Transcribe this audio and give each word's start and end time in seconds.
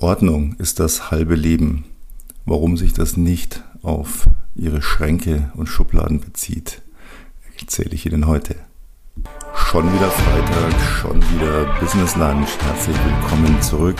Ordnung 0.00 0.54
ist 0.58 0.78
das 0.78 1.10
halbe 1.10 1.34
Leben. 1.34 1.84
Warum 2.44 2.76
sich 2.76 2.92
das 2.92 3.16
nicht 3.16 3.64
auf 3.82 4.28
Ihre 4.54 4.80
Schränke 4.80 5.50
und 5.56 5.66
Schubladen 5.66 6.20
bezieht, 6.20 6.82
erzähle 7.58 7.90
ich 7.90 8.06
Ihnen 8.06 8.28
heute. 8.28 8.54
Schon 9.56 9.92
wieder 9.92 10.08
Freitag, 10.08 10.80
schon 11.00 11.20
wieder 11.32 11.64
Business 11.80 12.14
Lunch. 12.14 12.48
Herzlich 12.60 12.96
willkommen 13.04 13.60
zurück. 13.60 13.96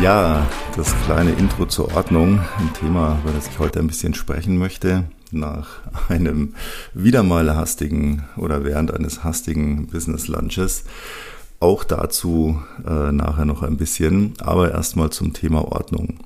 Ja, 0.00 0.48
das 0.76 0.92
kleine 1.04 1.30
Intro 1.30 1.66
zur 1.66 1.94
Ordnung, 1.94 2.40
ein 2.58 2.72
Thema, 2.74 3.20
über 3.22 3.32
das 3.32 3.46
ich 3.46 3.60
heute 3.60 3.78
ein 3.78 3.86
bisschen 3.86 4.14
sprechen 4.14 4.58
möchte, 4.58 5.04
nach 5.30 5.82
einem 6.08 6.54
wieder 6.92 7.22
mal 7.22 7.54
hastigen 7.54 8.24
oder 8.36 8.64
während 8.64 8.92
eines 8.92 9.22
hastigen 9.22 9.86
Business 9.86 10.26
Lunches. 10.26 10.82
Auch 11.64 11.82
dazu 11.82 12.60
äh, 12.86 13.10
nachher 13.10 13.46
noch 13.46 13.62
ein 13.62 13.78
bisschen, 13.78 14.34
aber 14.38 14.72
erstmal 14.72 15.08
zum 15.08 15.32
Thema 15.32 15.64
Ordnung. 15.72 16.18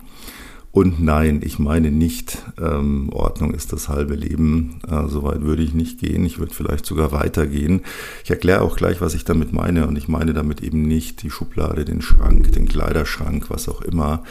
Und 0.73 1.01
nein, 1.01 1.43
ich 1.45 1.61
meine 1.61 1.93
nicht, 1.93 2.39
ähm, 2.61 3.11
Ordnung 3.13 3.55
ist 3.55 3.73
das 3.73 3.89
halbe 3.89 4.17
Leben. 4.17 4.81
Äh, 4.91 5.07
Soweit 5.07 5.43
würde 5.43 5.63
ich 5.63 5.75
nicht 5.75 6.01
gehen. 6.01 6.27
Ich 6.27 6.41
würde 6.41 6.53
vielleicht 6.53 6.85
sogar 6.85 7.13
weitergehen. 7.13 7.83
Ich 8.25 8.31
erkläre 8.31 8.63
auch 8.63 8.75
gleich, 8.75 9.01
was 9.01 9.15
ich 9.15 9.25
damit 9.25 9.53
meine. 9.53 9.87
Und 9.87 9.97
ich 9.97 10.09
meine 10.09 10.35
damit 10.35 10.61
eben 10.61 10.83
nicht 10.83 11.23
die 11.23 11.31
Schublade, 11.31 11.85
den 11.85 12.03
Schrank, 12.03 12.51
den 12.51 12.67
Kleiderschrank, 12.67 13.49
was 13.49 13.69
auch 13.69 13.83
immer. 13.83 14.25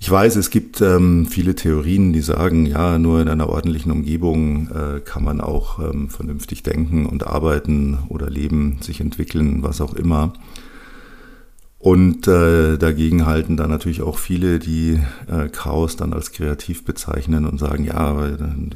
Ich 0.00 0.08
weiß, 0.08 0.36
es 0.36 0.50
gibt 0.50 0.80
ähm, 0.80 1.26
viele 1.26 1.56
Theorien, 1.56 2.12
die 2.12 2.20
sagen, 2.20 2.66
ja, 2.66 2.98
nur 2.98 3.20
in 3.20 3.28
einer 3.28 3.48
ordentlichen 3.48 3.90
Umgebung 3.90 4.68
äh, 4.68 5.00
kann 5.00 5.24
man 5.24 5.40
auch 5.40 5.80
ähm, 5.80 6.08
vernünftig 6.08 6.62
denken 6.62 7.04
und 7.04 7.26
arbeiten 7.26 7.98
oder 8.08 8.30
leben, 8.30 8.78
sich 8.80 9.00
entwickeln, 9.00 9.64
was 9.64 9.80
auch 9.80 9.94
immer. 9.94 10.34
Und 11.80 12.28
äh, 12.28 12.76
dagegen 12.76 13.26
halten 13.26 13.56
dann 13.56 13.70
natürlich 13.70 14.02
auch 14.02 14.18
viele, 14.18 14.60
die 14.60 15.00
äh, 15.26 15.48
Chaos 15.48 15.96
dann 15.96 16.12
als 16.12 16.30
kreativ 16.30 16.84
bezeichnen 16.84 17.44
und 17.44 17.58
sagen, 17.58 17.84
ja, 17.84 18.16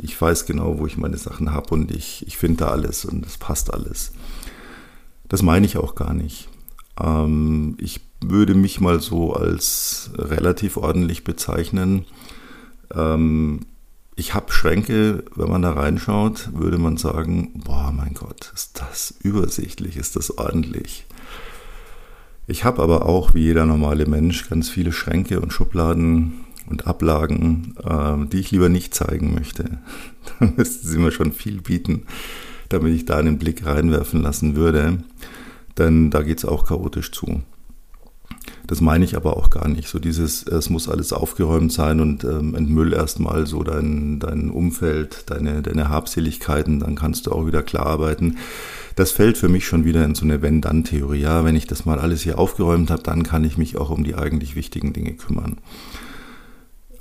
ich 0.01 0.21
weiß 0.21 0.47
genau, 0.47 0.79
wo 0.79 0.87
ich 0.87 0.97
meine 0.97 1.17
Sachen 1.17 1.53
habe 1.53 1.75
und 1.75 1.91
ich, 1.93 2.25
ich 2.27 2.37
finde 2.37 2.65
da 2.65 2.69
alles 2.69 3.05
und 3.05 3.27
es 3.27 3.39
passt 3.39 3.73
alles. 3.73 4.13
Das 5.29 5.43
meine 5.43 5.67
ich 5.67 5.77
auch 5.77 5.95
gar 5.95 6.15
nicht. 6.15 6.49
Ähm, 7.01 7.77
ich 7.79 8.01
würde 8.31 8.55
mich 8.55 8.81
mal 8.81 9.01
so 9.01 9.33
als 9.35 10.11
relativ 10.17 10.77
ordentlich 10.77 11.25
bezeichnen. 11.25 12.07
Ähm, 12.95 13.61
ich 14.15 14.35
habe 14.35 14.53
Schränke, 14.53 15.25
wenn 15.35 15.49
man 15.49 15.63
da 15.63 15.73
reinschaut, 15.73 16.51
würde 16.53 16.79
man 16.79 16.97
sagen, 16.97 17.63
boah, 17.65 17.93
mein 17.93 18.15
Gott, 18.15 18.53
ist 18.55 18.81
das 18.81 19.15
übersichtlich, 19.23 19.97
ist 19.97 20.17
das 20.17 20.37
ordentlich. 20.37 21.07
Ich 22.47 22.65
habe 22.65 22.83
aber 22.83 23.07
auch, 23.07 23.35
wie 23.35 23.43
jeder 23.43 23.65
normale 23.65 24.07
Mensch, 24.07 24.49
ganz 24.49 24.69
viele 24.69 24.93
Schränke 24.93 25.41
und 25.41 25.53
Schubladen 25.53 26.41
und 26.69 26.87
Ablagen, 26.87 27.75
äh, 27.83 28.27
die 28.29 28.41
ich 28.41 28.51
lieber 28.51 28.69
nicht 28.69 28.95
zeigen 28.95 29.35
möchte. 29.35 29.79
Da 30.39 30.53
müssten 30.57 30.87
sie 30.87 30.99
mir 30.99 31.11
schon 31.11 31.33
viel 31.33 31.61
bieten, 31.61 32.05
damit 32.69 32.95
ich 32.95 33.05
da 33.05 33.17
einen 33.17 33.39
Blick 33.39 33.67
reinwerfen 33.67 34.23
lassen 34.23 34.55
würde. 34.55 35.03
Denn 35.79 36.11
da 36.11 36.23
geht 36.23 36.39
es 36.39 36.45
auch 36.45 36.65
chaotisch 36.67 37.11
zu. 37.11 37.43
Das 38.67 38.81
meine 38.81 39.05
ich 39.05 39.17
aber 39.17 39.37
auch 39.37 39.51
gar 39.51 39.69
nicht. 39.69 39.89
So 39.89 39.99
dieses, 39.99 40.47
es 40.47 40.71
muss 40.71 40.89
alles 40.89 41.13
aufgeräumt 41.13 41.73
sein 41.73 42.01
und 42.01 42.25
ähm, 42.25 42.55
entmüll 42.55 42.93
erstmal 42.93 43.47
so 43.47 43.63
dein, 43.63 44.19
dein 44.21 44.51
Umfeld, 44.51 45.25
deine, 45.27 45.63
deine 45.63 45.89
Habseligkeiten, 45.89 46.81
dann 46.81 46.95
kannst 46.95 47.27
du 47.27 47.33
auch 47.33 47.47
wieder 47.47 47.63
klar 47.63 47.87
arbeiten. 47.87 48.39
Das 48.97 49.11
fällt 49.11 49.39
für 49.39 49.49
mich 49.49 49.67
schon 49.67 49.85
wieder 49.85 50.05
in 50.05 50.15
so 50.15 50.25
eine 50.25 50.43
Wenn-Dann-Theorie. 50.43 51.21
Ja, 51.21 51.45
wenn 51.45 51.57
ich 51.57 51.67
das 51.67 51.87
mal 51.87 51.99
alles 51.99 52.23
hier 52.23 52.39
aufgeräumt 52.39 52.91
habe, 52.91 53.03
dann 53.03 53.23
kann 53.23 53.45
ich 53.45 53.59
mich 53.59 53.77
auch 53.77 53.91
um 53.91 54.05
die 54.05 54.15
eigentlich 54.15 54.55
wichtigen 54.57 54.93
Dinge 54.93 55.15
kümmern. 55.15 55.57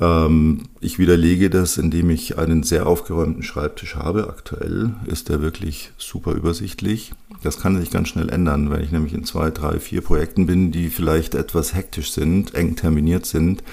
Ähm, 0.01 0.63
ich 0.81 0.99
widerlege 0.99 1.49
das, 1.49 1.77
indem 1.77 2.09
ich 2.09 2.37
einen 2.37 2.63
sehr 2.63 2.87
aufgeräumten 2.87 3.43
Schreibtisch 3.43 3.95
habe. 3.95 4.27
Aktuell 4.27 4.95
ist 5.05 5.29
der 5.29 5.41
wirklich 5.41 5.91
super 5.97 6.33
übersichtlich. 6.33 7.13
Das 7.43 7.59
kann 7.59 7.79
sich 7.79 7.91
ganz 7.91 8.09
schnell 8.09 8.29
ändern, 8.29 8.71
wenn 8.71 8.83
ich 8.83 8.91
nämlich 8.91 9.13
in 9.13 9.23
zwei, 9.23 9.51
drei, 9.51 9.79
vier 9.79 10.01
Projekten 10.01 10.47
bin, 10.47 10.71
die 10.71 10.89
vielleicht 10.89 11.35
etwas 11.35 11.75
hektisch 11.75 12.11
sind, 12.11 12.53
eng 12.55 12.75
terminiert 12.75 13.25
sind. 13.25 13.63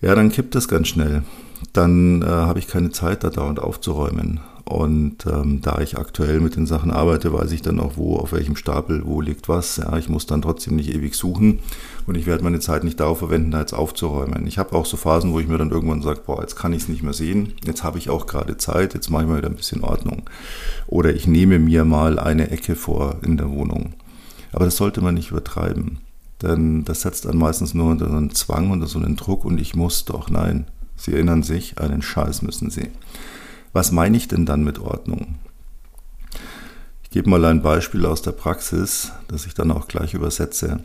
Ja, 0.00 0.14
dann 0.14 0.32
kippt 0.32 0.54
das 0.54 0.68
ganz 0.68 0.88
schnell. 0.88 1.22
Dann 1.72 2.22
äh, 2.22 2.26
habe 2.26 2.58
ich 2.58 2.66
keine 2.66 2.90
Zeit, 2.90 3.24
da 3.24 3.30
dauernd 3.30 3.60
aufzuräumen. 3.60 4.40
Und 4.68 5.26
ähm, 5.26 5.60
da 5.62 5.78
ich 5.78 5.96
aktuell 5.96 6.40
mit 6.40 6.56
den 6.56 6.66
Sachen 6.66 6.90
arbeite, 6.90 7.32
weiß 7.32 7.52
ich 7.52 7.62
dann 7.62 7.78
auch, 7.78 7.92
wo, 7.94 8.16
auf 8.16 8.32
welchem 8.32 8.56
Stapel, 8.56 9.06
wo 9.06 9.20
liegt 9.20 9.48
was. 9.48 9.76
Ja, 9.76 9.96
ich 9.96 10.08
muss 10.08 10.26
dann 10.26 10.42
trotzdem 10.42 10.74
nicht 10.74 10.92
ewig 10.92 11.14
suchen 11.14 11.60
und 12.08 12.16
ich 12.16 12.26
werde 12.26 12.42
meine 12.42 12.58
Zeit 12.58 12.82
nicht 12.82 12.98
darauf 12.98 13.18
verwenden, 13.20 13.52
da 13.52 13.60
jetzt 13.60 13.74
aufzuräumen. 13.74 14.44
Ich 14.48 14.58
habe 14.58 14.74
auch 14.74 14.84
so 14.84 14.96
Phasen, 14.96 15.32
wo 15.32 15.38
ich 15.38 15.46
mir 15.46 15.56
dann 15.56 15.70
irgendwann 15.70 16.02
sage, 16.02 16.22
boah, 16.26 16.40
jetzt 16.40 16.56
kann 16.56 16.72
ich 16.72 16.82
es 16.82 16.88
nicht 16.88 17.04
mehr 17.04 17.12
sehen, 17.12 17.52
jetzt 17.64 17.84
habe 17.84 17.98
ich 17.98 18.10
auch 18.10 18.26
gerade 18.26 18.56
Zeit, 18.56 18.94
jetzt 18.94 19.08
mache 19.08 19.22
ich 19.22 19.28
mal 19.28 19.38
wieder 19.38 19.48
ein 19.48 19.54
bisschen 19.54 19.84
Ordnung. 19.84 20.24
Oder 20.88 21.14
ich 21.14 21.28
nehme 21.28 21.60
mir 21.60 21.84
mal 21.84 22.18
eine 22.18 22.50
Ecke 22.50 22.74
vor 22.74 23.20
in 23.22 23.36
der 23.36 23.50
Wohnung. 23.50 23.94
Aber 24.52 24.64
das 24.64 24.76
sollte 24.76 25.00
man 25.00 25.14
nicht 25.14 25.30
übertreiben. 25.30 25.98
Denn 26.42 26.84
das 26.84 27.02
setzt 27.02 27.24
dann 27.24 27.38
meistens 27.38 27.72
nur 27.72 27.92
unter 27.92 28.08
so 28.08 28.16
einen 28.16 28.34
Zwang, 28.34 28.72
unter 28.72 28.88
so 28.88 28.98
einen 28.98 29.14
Druck 29.14 29.44
und 29.44 29.60
ich 29.60 29.76
muss 29.76 30.06
doch. 30.06 30.28
Nein, 30.28 30.66
Sie 30.96 31.12
erinnern 31.12 31.44
sich, 31.44 31.78
einen 31.78 32.02
Scheiß 32.02 32.42
müssen 32.42 32.68
Sie. 32.68 32.88
Was 33.76 33.92
meine 33.92 34.16
ich 34.16 34.26
denn 34.26 34.46
dann 34.46 34.64
mit 34.64 34.78
Ordnung? 34.78 35.34
Ich 37.02 37.10
gebe 37.10 37.28
mal 37.28 37.44
ein 37.44 37.60
Beispiel 37.60 38.06
aus 38.06 38.22
der 38.22 38.32
Praxis, 38.32 39.12
das 39.28 39.44
ich 39.44 39.52
dann 39.52 39.70
auch 39.70 39.86
gleich 39.86 40.14
übersetze. 40.14 40.80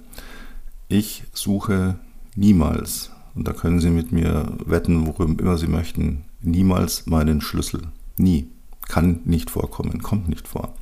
Ich 0.89 1.23
suche 1.31 1.95
niemals, 2.35 3.09
und 3.33 3.47
da 3.47 3.53
können 3.53 3.79
Sie 3.79 3.91
mit 3.91 4.11
mir 4.11 4.57
wetten, 4.65 5.07
worüber 5.07 5.41
immer 5.41 5.57
Sie 5.57 5.67
möchten, 5.67 6.25
niemals 6.41 7.05
meinen 7.05 7.39
Schlüssel. 7.39 7.83
Nie. 8.17 8.49
Kann 8.89 9.21
nicht 9.23 9.51
vorkommen, 9.51 10.01
kommt 10.01 10.27
nicht 10.27 10.49
vor. 10.49 10.75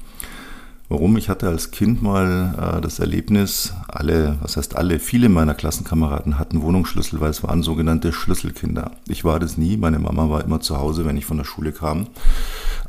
Warum? 0.91 1.17
Ich 1.17 1.29
hatte 1.29 1.47
als 1.47 1.69
Kind 1.69 2.01
mal 2.01 2.55
äh, 2.77 2.81
das 2.81 2.97
Erlebnis, 2.97 3.75
alle, 3.88 4.38
was 4.41 4.57
heißt 4.57 4.75
alle, 4.75 4.97
viele 4.97 5.29
meiner 5.29 5.53
Klassenkameraden 5.53 6.39
hatten 6.39 6.63
Wohnungsschlüssel, 6.63 7.22
weil 7.22 7.29
es 7.29 7.44
waren 7.44 7.61
sogenannte 7.61 8.11
Schlüsselkinder. 8.11 8.94
Ich 9.07 9.23
war 9.23 9.39
das 9.39 9.55
nie, 9.55 9.78
meine 9.78 9.99
Mama 9.99 10.31
war 10.31 10.44
immer 10.44 10.61
zu 10.61 10.79
Hause, 10.79 11.05
wenn 11.05 11.16
ich 11.16 11.28
von 11.28 11.38
der 11.38 11.44
Schule 11.44 11.73
kam. 11.73 12.07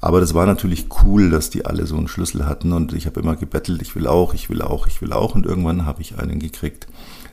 Aber 0.00 0.20
das 0.20 0.32
war 0.32 0.46
natürlich 0.46 0.86
cool, 1.04 1.28
dass 1.28 1.50
die 1.50 1.66
alle 1.66 1.84
so 1.84 1.98
einen 1.98 2.08
Schlüssel 2.08 2.46
hatten 2.46 2.72
und 2.72 2.94
ich 2.94 3.04
habe 3.04 3.20
immer 3.20 3.36
gebettelt, 3.36 3.82
ich 3.82 3.94
will 3.94 4.06
auch, 4.06 4.32
ich 4.32 4.48
will 4.48 4.62
auch, 4.62 4.86
ich 4.86 5.02
will 5.02 5.12
auch 5.12 5.34
und 5.34 5.44
irgendwann 5.44 5.84
habe 5.84 6.00
ich 6.00 6.18
einen 6.18 6.38
gekriegt. 6.38 6.88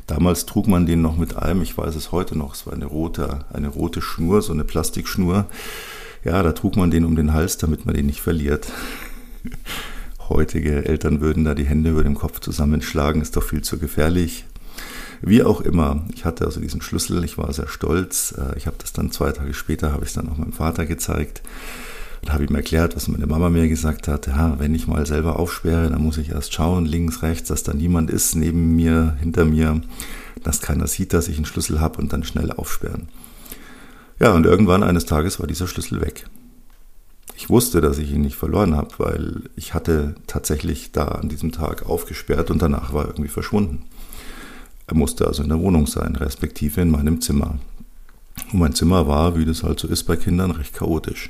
Damals 0.05 0.45
trug 0.45 0.67
man 0.67 0.85
den 0.85 1.01
noch 1.01 1.15
mit 1.15 1.37
einem, 1.37 1.61
ich 1.61 1.77
weiß 1.77 1.95
es 1.95 2.11
heute 2.11 2.37
noch, 2.37 2.55
es 2.55 2.67
war 2.67 2.73
eine 2.73 2.87
rote, 2.87 3.45
eine 3.53 3.69
rote 3.69 4.01
Schnur, 4.01 4.41
so 4.41 4.51
eine 4.51 4.65
Plastikschnur. 4.65 5.45
Ja, 6.25 6.43
da 6.43 6.51
trug 6.51 6.75
man 6.75 6.91
den 6.91 7.05
um 7.05 7.15
den 7.15 7.31
Hals, 7.31 7.57
damit 7.57 7.85
man 7.85 7.95
den 7.95 8.07
nicht 8.07 8.19
verliert. 8.19 8.67
Heutige 10.29 10.85
Eltern 10.85 11.21
würden 11.21 11.45
da 11.45 11.53
die 11.53 11.65
Hände 11.65 11.91
über 11.91 12.03
dem 12.03 12.15
Kopf 12.15 12.39
zusammenschlagen, 12.39 13.21
ist 13.21 13.35
doch 13.35 13.43
viel 13.43 13.61
zu 13.61 13.77
gefährlich. 13.77 14.45
Wie 15.21 15.41
auch 15.41 15.61
immer, 15.61 16.05
ich 16.13 16.25
hatte 16.25 16.45
also 16.45 16.59
diesen 16.59 16.81
Schlüssel, 16.81 17.23
ich 17.23 17.37
war 17.37 17.51
sehr 17.53 17.67
stolz. 17.67 18.35
Äh, 18.37 18.57
ich 18.57 18.67
habe 18.67 18.77
das 18.79 18.93
dann 18.93 19.11
zwei 19.11 19.31
Tage 19.31 19.53
später, 19.53 19.91
habe 19.91 20.03
ich 20.03 20.09
es 20.09 20.15
dann 20.15 20.29
auch 20.29 20.37
meinem 20.37 20.53
Vater 20.53 20.85
gezeigt 20.85 21.41
und 22.21 22.33
habe 22.33 22.45
ihm 22.45 22.55
erklärt, 22.55 22.95
was 22.95 23.07
meine 23.07 23.25
Mama 23.25 23.49
mir 23.49 23.67
gesagt 23.67 24.07
hat. 24.07 24.27
Ja, 24.27 24.59
wenn 24.59 24.75
ich 24.75 24.87
mal 24.87 25.05
selber 25.05 25.39
aufsperre, 25.39 25.89
dann 25.89 26.03
muss 26.03 26.17
ich 26.17 26.29
erst 26.29 26.53
schauen, 26.53 26.85
links, 26.85 27.23
rechts, 27.23 27.47
dass 27.47 27.63
da 27.63 27.73
niemand 27.73 28.09
ist, 28.09 28.35
neben 28.35 28.75
mir, 28.75 29.15
hinter 29.19 29.45
mir, 29.45 29.81
dass 30.43 30.61
keiner 30.61 30.87
sieht, 30.87 31.13
dass 31.13 31.27
ich 31.27 31.37
einen 31.37 31.45
Schlüssel 31.45 31.79
habe 31.79 31.99
und 31.99 32.13
dann 32.13 32.23
schnell 32.23 32.51
aufsperren. 32.51 33.07
Ja, 34.19 34.33
und 34.33 34.45
irgendwann 34.45 34.83
eines 34.83 35.05
Tages 35.05 35.39
war 35.39 35.47
dieser 35.47 35.67
Schlüssel 35.67 36.01
weg. 36.01 36.25
Ich 37.39 37.51
wusste, 37.51 37.81
dass 37.81 37.99
ich 37.99 38.11
ihn 38.11 38.21
nicht 38.21 38.35
verloren 38.35 38.75
habe, 38.75 38.89
weil 38.97 39.43
ich 39.55 39.75
hatte 39.75 40.15
tatsächlich 40.25 40.91
da 40.91 41.05
an 41.05 41.29
diesem 41.29 41.51
Tag 41.51 41.85
aufgesperrt 41.85 42.49
und 42.49 42.63
danach 42.63 42.93
war 42.93 43.03
er 43.03 43.09
irgendwie 43.09 43.29
verschwunden. 43.29 43.83
Er 44.87 44.95
musste 44.95 45.27
also 45.27 45.43
in 45.43 45.49
der 45.49 45.59
Wohnung 45.59 45.85
sein, 45.85 46.15
respektive 46.15 46.81
in 46.81 46.89
meinem 46.89 47.21
Zimmer. 47.21 47.59
Und 48.51 48.59
mein 48.59 48.73
Zimmer 48.73 49.07
war, 49.07 49.37
wie 49.37 49.45
das 49.45 49.61
halt 49.61 49.79
so 49.79 49.87
ist 49.87 50.05
bei 50.05 50.15
Kindern, 50.15 50.49
recht 50.49 50.73
chaotisch. 50.73 51.29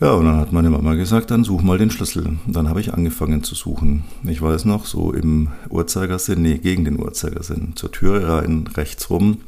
Ja, 0.00 0.12
und 0.12 0.26
dann 0.26 0.36
hat 0.36 0.52
meine 0.52 0.68
Mama 0.68 0.96
gesagt, 0.96 1.30
dann 1.30 1.42
such 1.42 1.62
mal 1.62 1.78
den 1.78 1.90
Schlüssel. 1.90 2.26
Und 2.46 2.54
dann 2.54 2.68
habe 2.68 2.82
ich 2.82 2.92
angefangen 2.92 3.42
zu 3.42 3.54
suchen. 3.54 4.04
Ich 4.24 4.42
weiß 4.42 4.66
noch, 4.66 4.84
so 4.84 5.14
im 5.14 5.48
Uhrzeigersinn, 5.70 6.42
nee, 6.42 6.58
gegen 6.58 6.84
den 6.84 7.00
Uhrzeigersinn, 7.00 7.72
zur 7.74 7.90
Türe 7.90 8.28
rein, 8.28 8.68
rechts 8.76 9.08
rum 9.08 9.38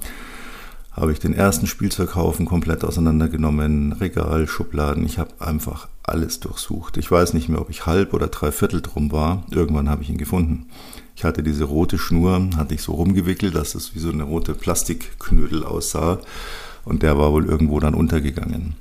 habe 0.92 1.12
ich 1.12 1.18
den 1.18 1.34
ersten 1.34 1.66
Spielzeughaufen 1.66 2.46
komplett 2.46 2.84
auseinandergenommen, 2.84 3.92
Regal, 3.92 4.46
Schubladen. 4.46 5.06
Ich 5.06 5.18
habe 5.18 5.40
einfach 5.40 5.88
alles 6.02 6.40
durchsucht. 6.40 6.96
Ich 6.96 7.10
weiß 7.10 7.32
nicht 7.32 7.48
mehr, 7.48 7.60
ob 7.60 7.70
ich 7.70 7.86
halb 7.86 8.12
oder 8.12 8.28
drei 8.28 8.52
Viertel 8.52 8.82
drum 8.82 9.10
war. 9.10 9.44
Irgendwann 9.50 9.88
habe 9.88 10.02
ich 10.02 10.10
ihn 10.10 10.18
gefunden. 10.18 10.66
Ich 11.16 11.24
hatte 11.24 11.42
diese 11.42 11.64
rote 11.64 11.98
Schnur, 11.98 12.50
hatte 12.56 12.74
ich 12.74 12.82
so 12.82 12.92
rumgewickelt, 12.92 13.54
dass 13.54 13.74
es 13.74 13.94
wie 13.94 14.00
so 14.00 14.10
eine 14.10 14.24
rote 14.24 14.54
Plastikknödel 14.54 15.64
aussah. 15.64 16.20
Und 16.84 17.02
der 17.02 17.16
war 17.16 17.32
wohl 17.32 17.46
irgendwo 17.46 17.80
dann 17.80 17.94
untergegangen. 17.94 18.74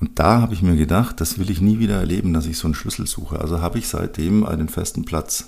Und 0.00 0.18
da 0.18 0.40
habe 0.40 0.54
ich 0.54 0.62
mir 0.62 0.76
gedacht, 0.76 1.20
das 1.20 1.38
will 1.38 1.50
ich 1.50 1.60
nie 1.60 1.78
wieder 1.78 1.96
erleben, 1.96 2.32
dass 2.32 2.46
ich 2.46 2.58
so 2.58 2.68
einen 2.68 2.74
Schlüssel 2.74 3.06
suche. 3.06 3.40
Also 3.40 3.60
habe 3.60 3.78
ich 3.78 3.88
seitdem 3.88 4.44
einen 4.44 4.68
festen 4.68 5.04
Platz 5.04 5.46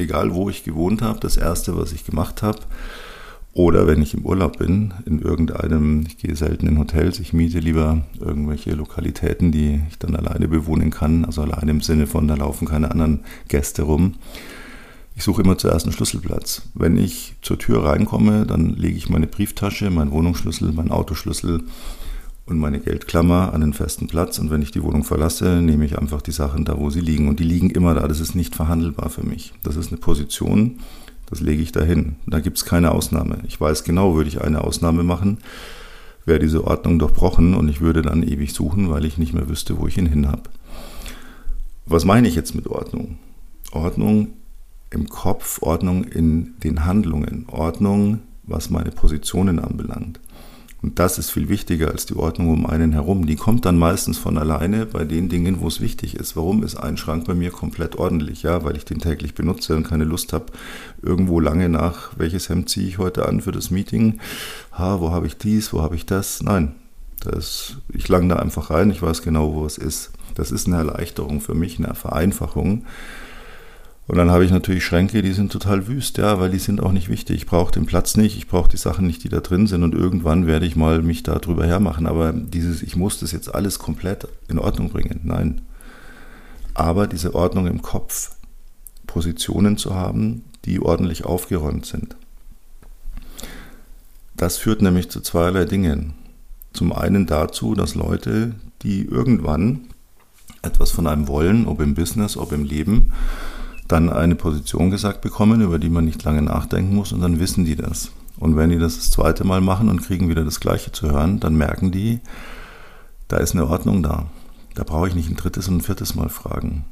egal 0.00 0.34
wo 0.34 0.50
ich 0.50 0.64
gewohnt 0.64 1.02
habe, 1.02 1.20
das 1.20 1.36
Erste, 1.36 1.76
was 1.76 1.92
ich 1.92 2.04
gemacht 2.04 2.42
habe, 2.42 2.58
oder 3.52 3.86
wenn 3.86 4.00
ich 4.00 4.14
im 4.14 4.24
Urlaub 4.24 4.58
bin, 4.58 4.94
in 5.06 5.20
irgendeinem, 5.20 6.04
ich 6.06 6.18
gehe 6.18 6.36
selten 6.36 6.68
in 6.68 6.78
Hotels, 6.78 7.18
ich 7.18 7.32
miete 7.32 7.58
lieber 7.58 8.02
irgendwelche 8.20 8.72
Lokalitäten, 8.72 9.50
die 9.50 9.80
ich 9.88 9.98
dann 9.98 10.14
alleine 10.14 10.46
bewohnen 10.46 10.90
kann. 10.90 11.24
Also 11.24 11.42
alleine 11.42 11.72
im 11.72 11.80
Sinne 11.80 12.06
von, 12.06 12.28
da 12.28 12.36
laufen 12.36 12.68
keine 12.68 12.92
anderen 12.92 13.20
Gäste 13.48 13.82
rum. 13.82 14.14
Ich 15.16 15.24
suche 15.24 15.42
immer 15.42 15.58
zuerst 15.58 15.84
einen 15.84 15.92
Schlüsselplatz. 15.92 16.62
Wenn 16.74 16.96
ich 16.96 17.34
zur 17.42 17.58
Tür 17.58 17.84
reinkomme, 17.84 18.46
dann 18.46 18.76
lege 18.76 18.96
ich 18.96 19.10
meine 19.10 19.26
Brieftasche, 19.26 19.90
meinen 19.90 20.12
Wohnungsschlüssel, 20.12 20.72
meinen 20.72 20.92
Autoschlüssel 20.92 21.64
und 22.46 22.58
meine 22.58 22.78
Geldklammer 22.78 23.52
an 23.52 23.64
einen 23.64 23.72
festen 23.72 24.06
Platz. 24.06 24.38
Und 24.38 24.50
wenn 24.50 24.62
ich 24.62 24.70
die 24.70 24.82
Wohnung 24.82 25.02
verlasse, 25.02 25.60
nehme 25.60 25.84
ich 25.84 25.98
einfach 25.98 26.22
die 26.22 26.30
Sachen 26.30 26.64
da, 26.64 26.78
wo 26.78 26.88
sie 26.88 27.00
liegen. 27.00 27.28
Und 27.28 27.40
die 27.40 27.44
liegen 27.44 27.70
immer 27.70 27.94
da. 27.94 28.06
Das 28.06 28.20
ist 28.20 28.36
nicht 28.36 28.54
verhandelbar 28.54 29.10
für 29.10 29.24
mich. 29.26 29.52
Das 29.64 29.74
ist 29.74 29.88
eine 29.88 29.98
Position, 29.98 30.78
das 31.30 31.40
lege 31.40 31.62
ich 31.62 31.72
dahin. 31.72 32.16
Da 32.26 32.40
gibt 32.40 32.58
es 32.58 32.64
keine 32.64 32.92
Ausnahme. 32.92 33.38
Ich 33.46 33.60
weiß 33.60 33.84
genau, 33.84 34.14
würde 34.16 34.28
ich 34.28 34.42
eine 34.42 34.62
Ausnahme 34.62 35.02
machen, 35.02 35.38
wäre 36.26 36.40
diese 36.40 36.64
Ordnung 36.64 36.98
durchbrochen 36.98 37.54
und 37.54 37.68
ich 37.68 37.80
würde 37.80 38.02
dann 38.02 38.22
ewig 38.22 38.52
suchen, 38.52 38.90
weil 38.90 39.04
ich 39.04 39.16
nicht 39.16 39.32
mehr 39.32 39.48
wüsste, 39.48 39.78
wo 39.78 39.86
ich 39.86 39.96
ihn 39.96 40.06
hin 40.06 40.28
habe. 40.28 40.42
Was 41.86 42.04
meine 42.04 42.28
ich 42.28 42.34
jetzt 42.34 42.54
mit 42.54 42.66
Ordnung? 42.66 43.18
Ordnung 43.72 44.28
im 44.90 45.08
Kopf, 45.08 45.62
Ordnung 45.62 46.04
in 46.04 46.54
den 46.62 46.84
Handlungen, 46.84 47.46
Ordnung, 47.48 48.20
was 48.42 48.70
meine 48.70 48.90
Positionen 48.90 49.60
anbelangt. 49.60 50.20
Und 50.82 50.98
das 50.98 51.18
ist 51.18 51.30
viel 51.30 51.48
wichtiger 51.48 51.90
als 51.90 52.06
die 52.06 52.16
Ordnung 52.16 52.50
um 52.50 52.66
einen 52.66 52.92
herum. 52.92 53.26
Die 53.26 53.36
kommt 53.36 53.66
dann 53.66 53.78
meistens 53.78 54.16
von 54.16 54.38
alleine 54.38 54.86
bei 54.86 55.04
den 55.04 55.28
Dingen, 55.28 55.60
wo 55.60 55.68
es 55.68 55.80
wichtig 55.80 56.14
ist. 56.16 56.36
Warum 56.36 56.62
ist 56.62 56.76
ein 56.76 56.96
Schrank 56.96 57.26
bei 57.26 57.34
mir 57.34 57.50
komplett 57.50 57.96
ordentlich? 57.96 58.42
Ja, 58.42 58.64
weil 58.64 58.76
ich 58.76 58.86
den 58.86 58.98
täglich 58.98 59.34
benutze 59.34 59.76
und 59.76 59.86
keine 59.86 60.04
Lust 60.04 60.32
habe, 60.32 60.46
irgendwo 61.02 61.38
lange 61.38 61.68
nach, 61.68 62.12
welches 62.16 62.48
Hemd 62.48 62.70
ziehe 62.70 62.88
ich 62.88 62.98
heute 62.98 63.28
an 63.28 63.42
für 63.42 63.52
das 63.52 63.70
Meeting? 63.70 64.20
Ha, 64.72 65.00
wo 65.00 65.10
habe 65.10 65.26
ich 65.26 65.36
dies, 65.36 65.72
wo 65.72 65.82
habe 65.82 65.96
ich 65.96 66.06
das? 66.06 66.42
Nein, 66.42 66.74
das, 67.20 67.76
ich 67.92 68.08
lang 68.08 68.28
da 68.28 68.36
einfach 68.36 68.70
rein, 68.70 68.90
ich 68.90 69.02
weiß 69.02 69.22
genau, 69.22 69.52
wo 69.52 69.66
es 69.66 69.76
ist. 69.76 70.12
Das 70.34 70.50
ist 70.50 70.66
eine 70.66 70.76
Erleichterung 70.76 71.40
für 71.40 71.54
mich, 71.54 71.78
eine 71.78 71.94
Vereinfachung. 71.94 72.84
Und 74.10 74.16
dann 74.16 74.32
habe 74.32 74.44
ich 74.44 74.50
natürlich 74.50 74.84
Schränke, 74.84 75.22
die 75.22 75.32
sind 75.32 75.52
total 75.52 75.86
wüst, 75.86 76.18
ja, 76.18 76.40
weil 76.40 76.50
die 76.50 76.58
sind 76.58 76.82
auch 76.82 76.90
nicht 76.90 77.08
wichtig. 77.08 77.36
Ich 77.36 77.46
brauche 77.46 77.70
den 77.70 77.86
Platz 77.86 78.16
nicht, 78.16 78.36
ich 78.36 78.48
brauche 78.48 78.68
die 78.68 78.76
Sachen 78.76 79.06
nicht, 79.06 79.22
die 79.22 79.28
da 79.28 79.38
drin 79.38 79.68
sind 79.68 79.84
und 79.84 79.94
irgendwann 79.94 80.48
werde 80.48 80.66
ich 80.66 80.74
mal 80.74 81.00
mich 81.00 81.22
da 81.22 81.38
drüber 81.38 81.64
hermachen. 81.64 82.08
Aber 82.08 82.32
dieses, 82.32 82.82
ich 82.82 82.96
muss 82.96 83.20
das 83.20 83.30
jetzt 83.30 83.54
alles 83.54 83.78
komplett 83.78 84.26
in 84.48 84.58
Ordnung 84.58 84.90
bringen, 84.90 85.20
nein. 85.22 85.60
Aber 86.74 87.06
diese 87.06 87.36
Ordnung 87.36 87.68
im 87.68 87.82
Kopf, 87.82 88.32
Positionen 89.06 89.76
zu 89.76 89.94
haben, 89.94 90.42
die 90.64 90.80
ordentlich 90.80 91.24
aufgeräumt 91.24 91.86
sind. 91.86 92.16
Das 94.36 94.56
führt 94.56 94.82
nämlich 94.82 95.08
zu 95.08 95.20
zweierlei 95.20 95.66
Dingen. 95.66 96.14
Zum 96.72 96.92
einen 96.92 97.26
dazu, 97.26 97.76
dass 97.76 97.94
Leute, 97.94 98.56
die 98.82 99.04
irgendwann 99.04 99.82
etwas 100.62 100.90
von 100.90 101.06
einem 101.06 101.28
wollen, 101.28 101.68
ob 101.68 101.80
im 101.80 101.94
Business, 101.94 102.36
ob 102.36 102.50
im 102.50 102.64
Leben, 102.64 103.12
dann 103.90 104.08
eine 104.08 104.34
Position 104.34 104.90
gesagt 104.90 105.20
bekommen, 105.20 105.60
über 105.60 105.78
die 105.78 105.88
man 105.90 106.04
nicht 106.04 106.22
lange 106.24 106.42
nachdenken 106.42 106.94
muss 106.94 107.12
und 107.12 107.20
dann 107.20 107.40
wissen 107.40 107.64
die 107.64 107.76
das. 107.76 108.10
Und 108.38 108.56
wenn 108.56 108.70
die 108.70 108.78
das 108.78 108.96
das 108.96 109.10
zweite 109.10 109.44
Mal 109.44 109.60
machen 109.60 109.88
und 109.88 110.02
kriegen 110.02 110.28
wieder 110.28 110.44
das 110.44 110.60
Gleiche 110.60 110.92
zu 110.92 111.10
hören, 111.10 111.40
dann 111.40 111.56
merken 111.56 111.90
die, 111.90 112.20
da 113.28 113.36
ist 113.36 113.54
eine 113.54 113.66
Ordnung 113.66 114.02
da. 114.02 114.26
Da 114.74 114.84
brauche 114.84 115.08
ich 115.08 115.14
nicht 115.14 115.28
ein 115.28 115.36
drittes 115.36 115.68
und 115.68 115.78
ein 115.78 115.80
viertes 115.82 116.14
Mal 116.14 116.28
fragen. 116.28 116.84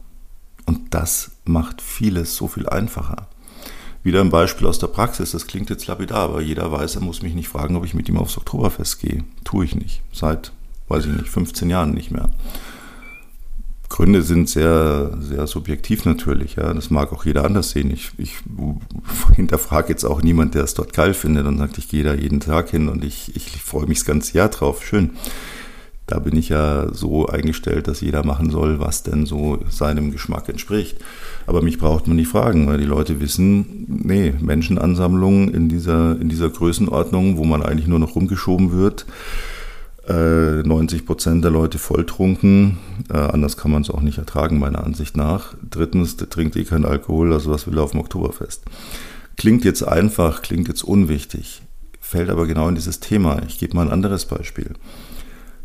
Und 0.67 0.95
das 0.95 1.31
macht 1.45 1.81
vieles 1.81 2.37
so 2.37 2.49
viel 2.49 2.69
einfacher. 2.69 3.29
Wieder 4.03 4.21
ein 4.21 4.31
Beispiel 4.31 4.67
aus 4.67 4.79
der 4.79 4.87
Praxis, 4.89 5.33
das 5.33 5.47
klingt 5.47 5.71
jetzt 5.71 5.87
lapidar, 5.87 6.25
aber 6.25 6.41
jeder 6.41 6.71
weiß, 6.71 6.97
er 6.97 7.03
muss 7.03 7.23
mich 7.23 7.35
nicht 7.35 7.49
fragen, 7.49 7.77
ob 7.77 7.85
ich 7.85 7.95
mit 7.95 8.09
ihm 8.09 8.19
aufs 8.19 8.37
Oktoberfest 8.37 9.01
gehe. 9.01 9.25
Tue 9.45 9.65
ich 9.65 9.75
nicht. 9.75 10.03
Seit, 10.13 10.53
weiß 10.89 11.07
ich 11.07 11.13
nicht, 11.13 11.29
15 11.29 11.71
Jahren 11.71 11.93
nicht 11.93 12.11
mehr. 12.11 12.31
Gründe 13.89 14.23
sind 14.23 14.49
sehr, 14.49 15.13
sehr 15.19 15.47
subjektiv 15.47 16.05
natürlich. 16.05 16.57
Ja. 16.57 16.75
Das 16.75 16.91
mag 16.91 17.13
auch 17.13 17.25
jeder 17.25 17.45
anders 17.45 17.71
sehen. 17.71 17.91
Ich, 17.91 18.11
ich 18.19 18.37
hinterfrage 19.35 19.89
jetzt 19.89 20.05
auch 20.05 20.23
niemand, 20.23 20.55
der 20.55 20.65
es 20.65 20.75
dort 20.75 20.93
geil 20.93 21.15
findet 21.15 21.47
und 21.47 21.59
sagt, 21.59 21.79
ich 21.79 21.89
gehe 21.89 22.05
da 22.05 22.15
jeden 22.15 22.41
Tag 22.41 22.71
hin 22.71 22.89
und 22.89 23.03
ich, 23.03 23.35
ich 23.35 23.51
freue 23.63 23.87
mich 23.87 23.99
das 23.99 24.07
ganze 24.07 24.37
Jahr 24.37 24.51
drauf. 24.51 24.85
Schön. 24.85 25.11
Da 26.07 26.19
bin 26.21 26.37
ich 26.37 26.49
ja 26.49 26.89
so 26.93 27.27
eingestellt, 27.27 27.87
dass 27.87 28.01
jeder 28.01 28.25
machen 28.25 28.49
soll, 28.49 28.81
was 28.81 29.03
denn 29.03 29.27
so 29.27 29.59
seinem 29.69 30.11
Geschmack 30.11 30.49
entspricht. 30.49 30.97
Aber 31.47 31.61
mich 31.61 31.79
braucht 31.79 32.07
man 32.07 32.17
nicht 32.17 32.31
fragen, 32.31 32.67
weil 32.67 32.79
die 32.79 32.87
Leute 32.87 33.21
wissen, 33.21 33.85
nee, 34.05 34.33
Menschenansammlungen 34.41 35.53
in 35.53 35.69
dieser, 35.69 36.19
in 36.19 36.31
dieser 36.31 36.49
Größenordnung, 36.49 37.37
wo 37.37 37.45
man 37.45 37.63
eigentlich 37.63 37.89
nur 37.89 37.99
noch 37.99 38.17
rumgeschoben 38.17 38.73
wird, 38.73 39.05
90 40.09 41.01
äh, 41.01 41.05
Prozent 41.05 41.45
der 41.45 41.51
Leute 41.51 41.79
volltrunken. 41.79 42.79
Äh, 43.13 43.19
anders 43.19 43.57
kann 43.57 43.71
man 43.71 43.83
es 43.83 43.91
auch 43.91 44.01
nicht 44.01 44.19
ertragen, 44.19 44.59
meiner 44.59 44.85
Ansicht 44.85 45.17
nach. 45.17 45.55
Drittens, 45.69 46.17
der 46.17 46.31
trinkt 46.31 46.57
eh 46.57 46.65
keinen 46.65 46.87
Alkohol, 46.87 47.33
also 47.33 47.51
was 47.51 47.67
will 47.67 47.77
er 47.77 47.85
auf 47.85 47.91
dem 47.91 48.01
Oktoberfest? 48.01 48.63
Klingt 49.37 49.65
jetzt 49.65 49.83
einfach, 49.83 50.41
klingt 50.41 50.69
jetzt 50.69 50.83
unwichtig, 50.83 51.63
fällt 52.01 52.31
aber 52.31 52.47
genau 52.47 52.69
in 52.69 52.75
dieses 52.75 53.01
Thema. 53.01 53.43
Ich 53.47 53.59
gebe 53.59 53.77
mal 53.77 53.87
ein 53.87 53.93
anderes 53.93 54.25
Beispiel. 54.25 54.73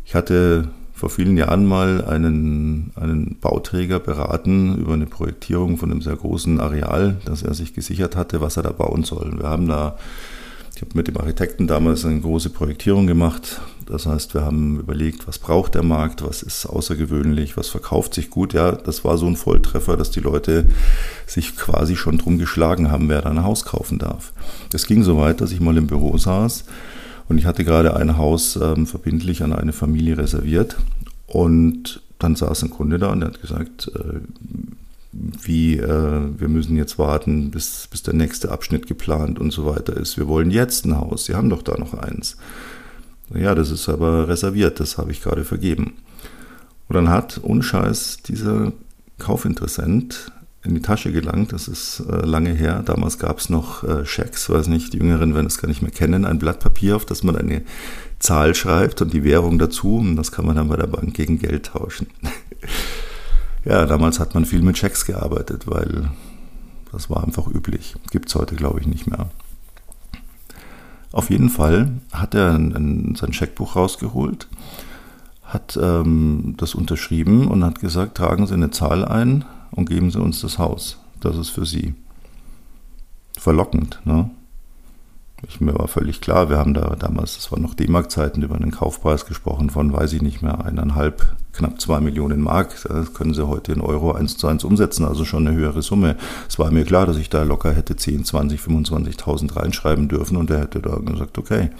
Ich 0.04 0.14
hatte 0.14 0.68
vor 0.92 1.08
vielen 1.08 1.36
Jahren 1.36 1.66
mal 1.66 2.04
einen, 2.04 2.92
einen 2.96 3.38
Bauträger 3.40 3.98
beraten 3.98 4.76
über 4.76 4.92
eine 4.92 5.06
Projektierung 5.06 5.78
von 5.78 5.90
einem 5.90 6.02
sehr 6.02 6.16
großen 6.16 6.60
Areal, 6.60 7.16
das 7.24 7.42
er 7.42 7.54
sich 7.54 7.74
gesichert 7.74 8.14
hatte, 8.14 8.40
was 8.40 8.58
er 8.58 8.62
da 8.62 8.70
bauen 8.70 9.04
soll. 9.04 9.38
Wir 9.38 9.48
haben 9.48 9.66
da 9.66 9.96
ich 10.74 10.82
habe 10.82 10.90
mit 10.94 11.06
dem 11.06 11.16
Architekten 11.18 11.68
damals 11.68 12.04
eine 12.04 12.20
große 12.20 12.50
Projektierung 12.50 13.06
gemacht. 13.06 13.60
Das 13.86 14.06
heißt, 14.06 14.34
wir 14.34 14.42
haben 14.42 14.80
überlegt, 14.80 15.28
was 15.28 15.38
braucht 15.38 15.74
der 15.74 15.82
Markt, 15.82 16.24
was 16.24 16.42
ist 16.42 16.66
außergewöhnlich, 16.66 17.56
was 17.56 17.68
verkauft 17.68 18.14
sich 18.14 18.30
gut. 18.30 18.54
Ja, 18.54 18.72
das 18.72 19.04
war 19.04 19.18
so 19.18 19.26
ein 19.26 19.36
Volltreffer, 19.36 19.96
dass 19.96 20.10
die 20.10 20.20
Leute 20.20 20.66
sich 21.26 21.56
quasi 21.56 21.96
schon 21.96 22.18
drum 22.18 22.38
geschlagen 22.38 22.90
haben, 22.90 23.08
wer 23.08 23.22
da 23.22 23.30
ein 23.30 23.44
Haus 23.44 23.64
kaufen 23.64 23.98
darf. 23.98 24.32
Das 24.70 24.86
ging 24.86 25.02
so 25.02 25.18
weit, 25.18 25.40
dass 25.40 25.52
ich 25.52 25.60
mal 25.60 25.76
im 25.76 25.86
Büro 25.86 26.16
saß 26.16 26.64
und 27.28 27.38
ich 27.38 27.46
hatte 27.46 27.64
gerade 27.64 27.96
ein 27.96 28.16
Haus 28.16 28.56
ähm, 28.56 28.86
verbindlich 28.86 29.42
an 29.42 29.52
eine 29.52 29.72
Familie 29.72 30.18
reserviert. 30.18 30.76
Und 31.26 32.02
dann 32.18 32.36
saß 32.36 32.62
ein 32.62 32.70
Kunde 32.70 32.98
da 32.98 33.10
und 33.10 33.20
der 33.20 33.30
hat 33.30 33.40
gesagt, 33.40 33.90
äh, 33.94 34.20
wie 35.12 35.78
äh, 35.78 36.38
wir 36.38 36.48
müssen 36.48 36.76
jetzt 36.76 36.98
warten, 36.98 37.50
bis, 37.50 37.88
bis 37.90 38.02
der 38.02 38.14
nächste 38.14 38.50
Abschnitt 38.50 38.86
geplant 38.86 39.38
und 39.38 39.52
so 39.52 39.66
weiter 39.66 39.96
ist. 39.96 40.16
Wir 40.18 40.28
wollen 40.28 40.50
jetzt 40.50 40.84
ein 40.84 40.96
Haus, 40.96 41.26
Sie 41.26 41.34
haben 41.34 41.50
doch 41.50 41.62
da 41.62 41.78
noch 41.78 41.94
eins. 41.94 42.36
Ja, 43.32 43.54
das 43.54 43.70
ist 43.70 43.88
aber 43.88 44.28
reserviert, 44.28 44.80
das 44.80 44.98
habe 44.98 45.12
ich 45.12 45.22
gerade 45.22 45.44
vergeben. 45.44 45.94
Und 46.88 46.96
dann 46.96 47.08
hat, 47.08 47.40
ohne 47.42 47.62
Scheiß, 47.62 48.18
dieser 48.26 48.72
Kaufinteressent 49.18 50.32
in 50.62 50.74
die 50.74 50.82
Tasche 50.82 51.12
gelangt, 51.12 51.52
das 51.52 51.68
ist 51.68 52.00
äh, 52.08 52.24
lange 52.24 52.52
her, 52.52 52.82
damals 52.84 53.18
gab 53.18 53.38
es 53.38 53.50
noch 53.50 53.84
äh, 53.84 54.04
Schecks, 54.04 54.48
weiß 54.48 54.68
nicht, 54.68 54.92
die 54.92 54.98
Jüngeren 54.98 55.34
werden 55.34 55.46
es 55.46 55.58
gar 55.58 55.68
nicht 55.68 55.82
mehr 55.82 55.90
kennen, 55.90 56.24
ein 56.24 56.38
Blatt 56.38 56.60
Papier, 56.60 56.96
auf 56.96 57.04
das 57.04 57.22
man 57.22 57.36
eine 57.36 57.62
Zahl 58.18 58.54
schreibt 58.54 59.02
und 59.02 59.12
die 59.12 59.24
Währung 59.24 59.58
dazu 59.58 59.98
und 59.98 60.16
das 60.16 60.32
kann 60.32 60.46
man 60.46 60.56
dann 60.56 60.68
bei 60.68 60.76
der 60.76 60.86
Bank 60.86 61.14
gegen 61.14 61.38
Geld 61.38 61.66
tauschen. 61.66 62.06
Ja, 63.66 63.86
damals 63.86 64.20
hat 64.20 64.34
man 64.34 64.44
viel 64.44 64.60
mit 64.60 64.76
Schecks 64.76 65.06
gearbeitet, 65.06 65.62
weil 65.66 66.10
das 66.92 67.08
war 67.08 67.24
einfach 67.24 67.46
üblich. 67.46 67.94
Gibt 68.10 68.28
es 68.28 68.34
heute, 68.34 68.56
glaube 68.56 68.80
ich, 68.80 68.86
nicht 68.86 69.06
mehr. 69.06 69.30
Auf 71.14 71.30
jeden 71.30 71.48
Fall 71.48 71.92
hat 72.12 72.34
er 72.34 72.54
ein, 72.54 72.74
ein, 72.74 73.14
sein 73.14 73.32
Scheckbuch 73.32 73.76
rausgeholt, 73.76 74.48
hat 75.44 75.78
ähm, 75.80 76.54
das 76.56 76.74
unterschrieben 76.74 77.46
und 77.46 77.64
hat 77.64 77.78
gesagt, 77.78 78.16
tragen 78.16 78.48
Sie 78.48 78.54
eine 78.54 78.72
Zahl 78.72 79.04
ein 79.04 79.44
und 79.70 79.88
geben 79.88 80.10
Sie 80.10 80.20
uns 80.20 80.40
das 80.40 80.58
Haus. 80.58 80.98
Das 81.20 81.36
ist 81.38 81.50
für 81.50 81.66
Sie. 81.66 81.94
Verlockend, 83.38 84.00
ne? 84.04 84.28
Ich, 85.46 85.60
mir 85.60 85.74
war 85.74 85.88
völlig 85.88 86.20
klar, 86.20 86.48
wir 86.48 86.56
haben 86.56 86.74
da 86.74 86.96
damals, 86.96 87.36
das 87.36 87.52
war 87.52 87.58
noch 87.58 87.74
D-Mark-Zeiten, 87.74 88.42
über 88.42 88.54
einen 88.54 88.70
Kaufpreis 88.70 89.26
gesprochen 89.26 89.68
von, 89.68 89.92
weiß 89.92 90.12
ich 90.14 90.22
nicht 90.22 90.42
mehr, 90.42 90.64
eineinhalb, 90.64 91.34
knapp 91.52 91.80
zwei 91.80 92.00
Millionen 92.00 92.40
Mark. 92.40 92.76
Das 92.88 93.12
können 93.14 93.34
Sie 93.34 93.46
heute 93.46 93.72
in 93.72 93.80
Euro 93.80 94.12
eins 94.12 94.36
zu 94.36 94.46
eins 94.46 94.64
umsetzen, 94.64 95.04
also 95.04 95.24
schon 95.24 95.46
eine 95.46 95.56
höhere 95.56 95.82
Summe. 95.82 96.16
Es 96.48 96.58
war 96.58 96.70
mir 96.70 96.84
klar, 96.84 97.06
dass 97.06 97.18
ich 97.18 97.28
da 97.28 97.42
locker 97.42 97.72
hätte 97.72 97.96
10, 97.96 98.24
20, 98.24 98.60
25.000 98.60 99.56
reinschreiben 99.56 100.08
dürfen 100.08 100.36
und 100.36 100.50
er 100.50 100.60
hätte 100.60 100.80
da 100.80 100.96
gesagt, 100.96 101.36
okay. 101.36 101.70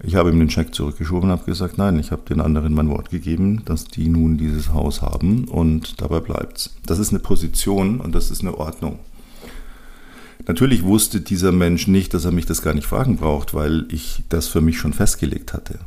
Ich 0.00 0.14
habe 0.14 0.30
ihm 0.30 0.38
den 0.38 0.48
Scheck 0.48 0.74
zurückgeschoben 0.74 1.24
und 1.24 1.36
habe 1.36 1.44
gesagt, 1.44 1.76
nein, 1.76 1.98
ich 1.98 2.12
habe 2.12 2.22
den 2.22 2.40
anderen 2.40 2.72
mein 2.72 2.88
Wort 2.88 3.10
gegeben, 3.10 3.64
dass 3.64 3.84
die 3.84 4.08
nun 4.08 4.38
dieses 4.38 4.72
Haus 4.72 5.02
haben 5.02 5.46
und 5.48 6.00
dabei 6.00 6.20
bleibt's. 6.20 6.76
Das 6.86 7.00
ist 7.00 7.10
eine 7.10 7.18
Position 7.18 8.00
und 8.00 8.14
das 8.14 8.30
ist 8.30 8.42
eine 8.42 8.56
Ordnung. 8.56 9.00
Natürlich 10.48 10.82
wusste 10.82 11.20
dieser 11.20 11.52
Mensch 11.52 11.86
nicht, 11.88 12.14
dass 12.14 12.24
er 12.24 12.32
mich 12.32 12.46
das 12.46 12.62
gar 12.62 12.72
nicht 12.72 12.86
fragen 12.86 13.18
braucht, 13.18 13.52
weil 13.52 13.84
ich 13.90 14.22
das 14.30 14.48
für 14.48 14.62
mich 14.62 14.78
schon 14.78 14.94
festgelegt 14.94 15.52
hatte. 15.52 15.78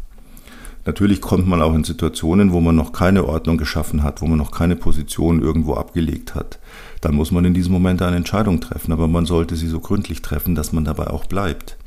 Natürlich 0.86 1.20
kommt 1.20 1.48
man 1.48 1.64
auch 1.64 1.74
in 1.74 1.84
Situationen, 1.84 2.52
wo 2.52 2.62
man 2.62 2.76
noch 2.76 2.94
keine 2.94 3.26
Ordnung 3.26 3.58
geschaffen 3.58 4.04
hat, 4.04 4.22
wo 4.22 4.28
man 4.28 4.38
noch 4.38 4.52
keine 4.52 4.76
Position 4.76 5.42
irgendwo 5.42 5.74
abgelegt 5.74 6.36
hat. 6.36 6.60
Dann 7.02 7.16
muss 7.16 7.32
man 7.32 7.44
in 7.44 7.56
diesem 7.56 7.74
Moment 7.74 8.04
eine 8.04 8.18
Entscheidung 8.18 8.62
treffen, 8.62 8.92
aber 8.92 9.08
man 9.08 9.26
sollte 9.26 9.56
sie 9.56 9.68
so 9.68 9.80
gründlich 9.80 10.22
treffen, 10.22 10.54
dass 10.54 10.72
man 10.72 10.86
dabei 10.86 11.08
auch 11.08 11.26
bleibt. 11.26 11.78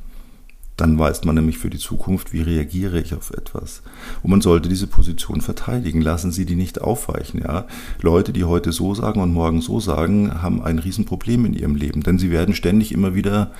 Dann 0.76 0.98
weiß 0.98 1.24
man 1.24 1.36
nämlich 1.36 1.58
für 1.58 1.70
die 1.70 1.78
Zukunft, 1.78 2.32
wie 2.32 2.42
reagiere 2.42 3.00
ich 3.00 3.14
auf 3.14 3.30
etwas. 3.30 3.82
Und 4.22 4.30
man 4.30 4.40
sollte 4.40 4.68
diese 4.68 4.88
Position 4.88 5.40
verteidigen. 5.40 6.00
Lassen 6.00 6.32
Sie 6.32 6.46
die 6.46 6.56
nicht 6.56 6.80
aufweichen. 6.80 7.40
Ja? 7.40 7.66
Leute, 8.00 8.32
die 8.32 8.44
heute 8.44 8.72
so 8.72 8.94
sagen 8.94 9.20
und 9.20 9.32
morgen 9.32 9.60
so 9.60 9.78
sagen, 9.78 10.42
haben 10.42 10.62
ein 10.62 10.80
Riesenproblem 10.80 11.44
in 11.46 11.54
ihrem 11.54 11.76
Leben. 11.76 12.02
Denn 12.02 12.18
sie 12.18 12.30
werden 12.30 12.54
ständig 12.54 12.92
immer 12.92 13.14
wieder 13.14 13.52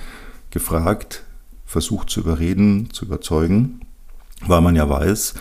gefragt, 0.51 1.23
versucht 1.65 2.09
zu 2.09 2.19
überreden, 2.19 2.89
zu 2.91 3.05
überzeugen 3.05 3.79
weil 4.41 4.61
man 4.61 4.75
ja 4.75 4.89
weiß, 4.89 5.35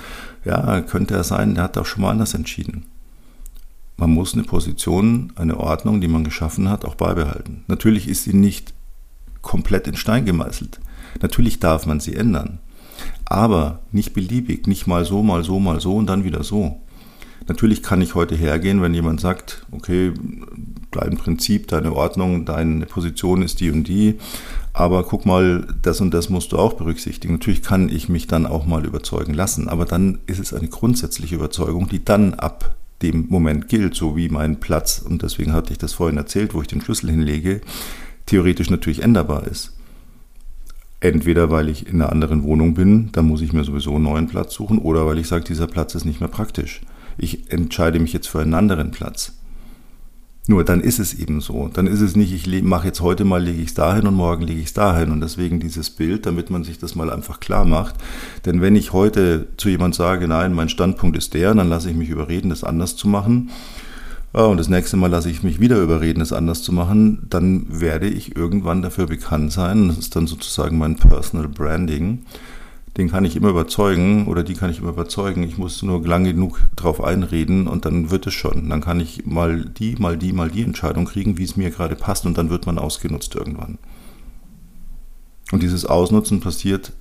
ja, 0.45 0.81
könnte 0.83 1.15
er 1.15 1.25
sein, 1.25 1.55
der 1.55 1.65
hat 1.65 1.79
auch 1.79 1.87
schon 1.87 2.03
mal 2.03 2.11
anders 2.11 2.35
entschieden. 2.35 2.87
Man 3.97 4.11
muss 4.11 4.35
eine 4.35 4.43
Position, 4.43 5.33
eine 5.37 5.59
Ordnung, 5.59 6.01
die 6.01 6.09
man 6.09 6.25
geschaffen 6.25 6.69
hat, 6.69 6.85
auch 6.85 6.97
beibehalten. 6.97 7.65
Natürlich 7.69 8.09
ist 8.09 8.25
sie 8.25 8.35
nicht 8.35 8.75
komplett 9.41 9.87
in 9.87 9.97
Stein 9.97 10.25
gemeißelt. 10.25 10.81
Natürlich 11.23 11.61
darf 11.61 11.87
man 11.87 12.01
sie 12.01 12.15
ändern. 12.15 12.59
Aber 13.25 13.81
nicht 13.93 14.13
beliebig, 14.15 14.67
nicht 14.67 14.87
mal 14.87 15.05
so, 15.05 15.23
mal 15.23 15.45
so, 15.45 15.59
mal 15.59 15.81
so 15.81 15.97
und 15.97 16.07
dann 16.07 16.25
wieder 16.25 16.45
so. 16.45 16.81
Natürlich 17.47 17.83
kann 17.83 18.01
ich 18.01 18.15
heute 18.15 18.35
hergehen, 18.35 18.81
wenn 18.81 18.95
jemand 18.95 19.21
sagt, 19.21 19.67
okay, 19.71 20.13
dein 20.91 21.17
Prinzip, 21.19 21.69
deine 21.69 21.93
Ordnung, 21.93 22.47
deine 22.47 22.87
Position 22.87 23.43
ist 23.43 23.61
die 23.61 23.71
und 23.71 23.87
die, 23.87 24.19
aber 24.73 25.05
guck 25.05 25.27
mal, 25.27 25.67
das 25.83 26.01
und 26.01 26.15
das 26.15 26.31
musst 26.31 26.53
du 26.53 26.59
auch 26.59 26.73
berücksichtigen. 26.75 27.35
Natürlich 27.35 27.63
kann 27.63 27.91
ich 27.91 28.09
mich 28.09 28.27
dann 28.27 28.47
auch 28.47 28.67
mal 28.67 28.87
überzeugen 28.87 29.35
lassen, 29.35 29.69
aber 29.69 29.85
dann 29.85 30.21
ist 30.27 30.39
es 30.39 30.55
eine 30.55 30.69
grundsätzliche 30.69 31.35
Überzeugung, 31.35 31.89
die 31.89 32.03
dann 32.03 32.35
ab 32.35 32.75
dem 33.03 33.27
Moment 33.29 33.69
gilt, 33.69 33.95
so 33.95 34.17
wie 34.17 34.31
mein 34.31 34.61
Platz, 34.61 35.03
und 35.05 35.23
deswegen 35.23 35.53
hatte 35.53 35.73
ich 35.73 35.79
das 35.79 35.93
vorhin 35.93 36.17
erzählt, 36.17 36.55
wo 36.55 36.63
ich 36.63 36.69
den 36.69 36.81
Schlüssel 36.81 37.11
hinlege, 37.11 37.61
theoretisch 38.25 38.71
natürlich 38.71 39.03
änderbar 39.03 39.47
ist. 39.47 39.74
Entweder 41.05 41.51
weil 41.51 41.69
ich 41.69 41.87
in 41.87 42.01
einer 42.01 42.11
anderen 42.11 42.45
Wohnung 42.45 42.73
bin, 42.73 43.11
dann 43.13 43.27
muss 43.27 43.43
ich 43.43 43.53
mir 43.53 43.63
sowieso 43.63 43.95
einen 43.95 44.05
neuen 44.05 44.27
Platz 44.27 44.55
suchen, 44.55 44.79
oder 44.79 45.07
weil 45.07 45.19
ich 45.19 45.29
sage, 45.29 45.45
dieser 45.45 45.67
Platz 45.67 45.95
ist 45.95 46.07
nicht 46.07 46.21
mehr 46.21 46.31
praktisch. 46.31 46.81
Ich 47.19 47.53
entscheide 47.53 48.01
mich 48.01 48.15
jetzt 48.15 48.27
für 48.27 48.41
einen 48.41 48.55
anderen 48.55 48.91
Platz. 48.91 49.35
Nur 50.47 50.65
dann 50.65 50.81
ist 50.81 50.99
es 50.99 51.13
eben 51.13 51.43
so. 51.43 51.69
Dann 51.69 51.87
ist 51.87 52.01
es 52.01 52.17
nicht, 52.17 52.33
ich 52.33 52.63
mache 52.63 52.87
jetzt 52.87 53.03
heute 53.03 53.27
mal, 53.27 53.43
lege 53.43 53.61
ich 53.61 53.69
es 53.69 53.75
dahin 53.75 54.07
und 54.07 54.15
morgen 54.15 54.47
lege 54.47 54.61
ich 54.61 54.69
es 54.69 54.73
dahin. 54.73 55.11
Und 55.11 55.21
deswegen 55.21 55.61
dieses 55.61 55.91
Bild, 55.91 56.25
damit 56.25 56.49
man 56.49 56.65
sich 56.65 56.79
das 56.79 56.95
mal 56.95 57.11
einfach 57.11 57.39
klar 57.39 57.67
macht. 57.67 57.97
Denn 58.47 58.63
wenn 58.63 58.75
ich 58.75 58.95
heute 58.95 59.49
zu 59.59 59.69
jemand 59.69 59.95
sage, 59.95 60.27
nein, 60.27 60.55
mein 60.55 60.71
Standpunkt 60.71 61.19
ist 61.19 61.35
der, 61.35 61.53
dann 61.53 61.69
lasse 61.69 61.91
ich 61.91 61.97
mich 61.97 62.09
überreden, 62.09 62.49
das 62.49 62.65
anders 62.65 62.97
zu 62.97 63.09
machen. 63.09 63.51
Und 64.35 64.57
das 64.59 64.69
nächste 64.69 64.97
Mal 64.97 65.11
lasse 65.11 65.31
ich 65.31 65.43
mich 65.43 65.61
wieder 65.61 65.81
überreden, 65.81 66.19
das 66.19 66.33
anders 66.33 66.63
zu 66.63 66.73
machen. 66.73 67.27
Dann 67.31 67.67
werde 67.69 68.09
ich 68.09 68.37
irgendwann 68.37 68.83
dafür 68.83 69.07
bekannt 69.07 69.53
sein. 69.53 69.89
Das 69.89 69.99
ist 69.99 70.17
dann 70.17 70.27
sozusagen 70.27 70.77
mein 70.77 70.97
Personal 70.97 71.49
Branding 71.49 72.25
den 72.97 73.11
kann 73.11 73.25
ich 73.25 73.35
immer 73.35 73.49
überzeugen 73.49 74.29
oder 74.29 74.45
die 74.45 74.55
kann 74.55 74.71
ich 74.71 74.79
immer 74.79 74.91
überzeugen. 74.91 75.43
Ich 75.43 75.59
muss 75.59 75.83
nur 75.83 76.07
lang 76.07 76.25
genug 76.25 76.61
drauf 76.77 77.03
einreden 77.03 77.67
und 77.67 77.85
dann 77.85 78.11
wird 78.11 78.27
es 78.29 78.35
schon. 78.35 78.69
Dann 78.69 78.81
kann 78.81 79.01
ich 79.01 79.27
mal 79.27 79.65
die, 79.65 79.97
mal 79.97 80.17
die, 80.17 80.33
mal 80.33 80.49
die 80.49 80.63
Entscheidung 80.63 81.05
kriegen, 81.05 81.37
wie 81.37 81.45
es 81.45 81.57
mir 81.57 81.71
gerade 81.71 81.97
passt 81.97 82.25
und 82.25 82.39
dann 82.39 82.51
wird 82.51 82.67
man 82.67 82.79
ausgenutzt 82.79 83.35
irgendwann. 83.35 83.79
Und 85.51 85.63
dieses 85.63 85.85
Ausnutzen 85.85 86.41
passiert 86.41 86.93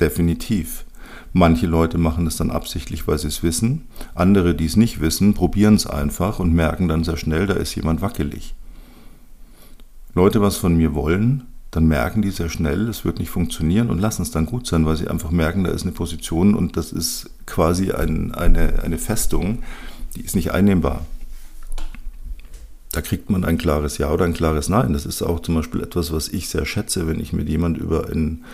definitiv. 0.00 0.84
Manche 1.32 1.66
Leute 1.66 1.96
machen 1.96 2.26
es 2.26 2.36
dann 2.36 2.50
absichtlich, 2.50 3.08
weil 3.08 3.18
sie 3.18 3.28
es 3.28 3.42
wissen. 3.42 3.86
Andere, 4.14 4.54
die 4.54 4.66
es 4.66 4.76
nicht 4.76 5.00
wissen, 5.00 5.32
probieren 5.32 5.74
es 5.74 5.86
einfach 5.86 6.38
und 6.38 6.52
merken 6.52 6.88
dann 6.88 7.04
sehr 7.04 7.16
schnell, 7.16 7.46
da 7.46 7.54
ist 7.54 7.74
jemand 7.74 8.02
wackelig. 8.02 8.54
Leute 10.14 10.42
was 10.42 10.58
von 10.58 10.76
mir 10.76 10.94
wollen, 10.94 11.44
dann 11.70 11.86
merken 11.86 12.20
die 12.20 12.30
sehr 12.30 12.50
schnell, 12.50 12.86
es 12.88 13.06
wird 13.06 13.18
nicht 13.18 13.30
funktionieren 13.30 13.88
und 13.88 13.98
lassen 13.98 14.20
es 14.20 14.30
dann 14.30 14.44
gut 14.44 14.66
sein, 14.66 14.84
weil 14.84 14.96
sie 14.96 15.08
einfach 15.08 15.30
merken, 15.30 15.64
da 15.64 15.70
ist 15.70 15.84
eine 15.84 15.92
Position 15.92 16.54
und 16.54 16.76
das 16.76 16.92
ist 16.92 17.30
quasi 17.46 17.92
ein, 17.92 18.34
eine, 18.34 18.82
eine 18.82 18.98
Festung, 18.98 19.60
die 20.14 20.20
ist 20.20 20.36
nicht 20.36 20.52
einnehmbar. 20.52 21.06
Da 22.92 23.00
kriegt 23.00 23.30
man 23.30 23.42
ein 23.44 23.56
klares 23.56 23.96
Ja 23.96 24.12
oder 24.12 24.26
ein 24.26 24.34
klares 24.34 24.68
Nein. 24.68 24.92
Das 24.92 25.06
ist 25.06 25.22
auch 25.22 25.40
zum 25.40 25.54
Beispiel 25.54 25.80
etwas, 25.80 26.12
was 26.12 26.28
ich 26.28 26.50
sehr 26.50 26.66
schätze, 26.66 27.06
wenn 27.06 27.20
ich 27.20 27.32
mit 27.32 27.48
jemand 27.48 27.78
über 27.78 28.10
einen, 28.10 28.44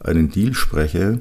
einen 0.00 0.32
Deal 0.32 0.52
spreche 0.52 1.20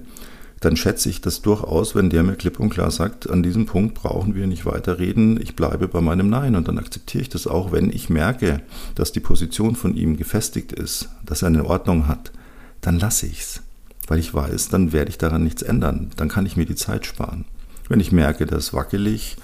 dann 0.64 0.78
schätze 0.78 1.10
ich 1.10 1.20
das 1.20 1.42
durchaus, 1.42 1.94
wenn 1.94 2.10
der 2.10 2.24
mir 2.24 2.36
klipp 2.36 2.58
und 2.58 2.70
klar 2.70 2.90
sagt, 2.90 3.30
an 3.30 3.44
diesem 3.44 3.66
Punkt 3.66 3.96
brauchen 3.96 4.34
wir 4.34 4.48
nicht 4.48 4.66
weiterreden, 4.66 5.38
ich 5.42 5.58
bleibe 5.58 5.90
bei 5.90 6.00
meinem 6.00 6.30
Nein. 6.30 6.56
Und 6.56 6.70
dann 6.70 6.78
akzeptiere 6.78 7.22
ich 7.22 7.30
das 7.30 7.48
auch, 7.48 7.74
wenn 7.74 7.90
ich 7.90 8.10
merke, 8.10 8.62
dass 8.96 9.12
die 9.12 9.20
Position 9.20 9.76
von 9.76 9.94
ihm 9.94 10.16
gefestigt 10.16 10.72
ist, 10.72 11.10
dass 11.26 11.42
er 11.42 11.50
eine 11.50 11.66
Ordnung 11.66 12.08
hat, 12.08 12.32
dann 12.80 12.98
lasse 12.98 13.26
ich 13.26 13.42
es. 13.42 13.62
Weil 14.08 14.20
ich 14.20 14.34
weiß, 14.34 14.70
dann 14.70 14.94
werde 14.94 15.10
ich 15.10 15.18
daran 15.18 15.44
nichts 15.44 15.64
ändern. 15.64 16.12
Dann 16.16 16.30
kann 16.30 16.46
ich 16.46 16.56
mir 16.56 16.66
die 16.66 16.76
Zeit 16.76 17.06
sparen. 17.06 17.44
Wenn 17.90 18.00
ich 18.00 18.14
merke, 18.14 18.46
der 18.46 18.60
ist 18.60 18.74
wackelig, 18.74 19.36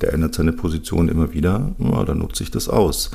der 0.00 0.12
ändert 0.12 0.36
seine 0.36 0.52
Position 0.52 1.08
immer 1.08 1.32
wieder, 1.32 1.72
ja, 1.78 2.04
dann 2.04 2.18
nutze 2.18 2.44
ich 2.44 2.52
das 2.52 2.68
aus. 2.68 3.10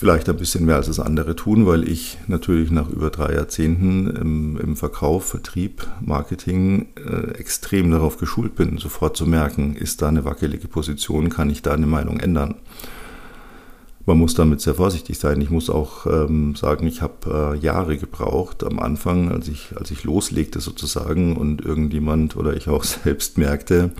Vielleicht 0.00 0.30
ein 0.30 0.38
bisschen 0.38 0.64
mehr 0.64 0.76
als 0.76 0.86
das 0.86 0.98
andere 0.98 1.36
tun, 1.36 1.66
weil 1.66 1.86
ich 1.86 2.16
natürlich 2.26 2.70
nach 2.70 2.88
über 2.88 3.10
drei 3.10 3.34
Jahrzehnten 3.34 4.06
im, 4.06 4.56
im 4.56 4.74
Verkauf, 4.74 5.26
Vertrieb, 5.26 5.86
Marketing 6.00 6.86
äh, 6.96 7.32
extrem 7.32 7.90
darauf 7.90 8.16
geschult 8.16 8.54
bin, 8.54 8.78
sofort 8.78 9.14
zu 9.14 9.26
merken, 9.26 9.76
ist 9.76 10.00
da 10.00 10.08
eine 10.08 10.24
wackelige 10.24 10.68
Position, 10.68 11.28
kann 11.28 11.50
ich 11.50 11.60
da 11.60 11.74
eine 11.74 11.86
Meinung 11.86 12.18
ändern. 12.18 12.54
Man 14.06 14.16
muss 14.16 14.32
damit 14.32 14.62
sehr 14.62 14.74
vorsichtig 14.74 15.18
sein. 15.18 15.38
Ich 15.42 15.50
muss 15.50 15.68
auch 15.68 16.06
ähm, 16.06 16.56
sagen, 16.56 16.86
ich 16.86 17.02
habe 17.02 17.52
äh, 17.54 17.58
Jahre 17.58 17.98
gebraucht 17.98 18.64
am 18.64 18.78
Anfang, 18.78 19.30
als 19.30 19.48
ich, 19.48 19.74
als 19.76 19.90
ich 19.90 20.04
loslegte 20.04 20.60
sozusagen 20.60 21.36
und 21.36 21.60
irgendjemand 21.60 22.36
oder 22.36 22.56
ich 22.56 22.70
auch 22.70 22.84
selbst 23.04 23.36
merkte, 23.36 23.90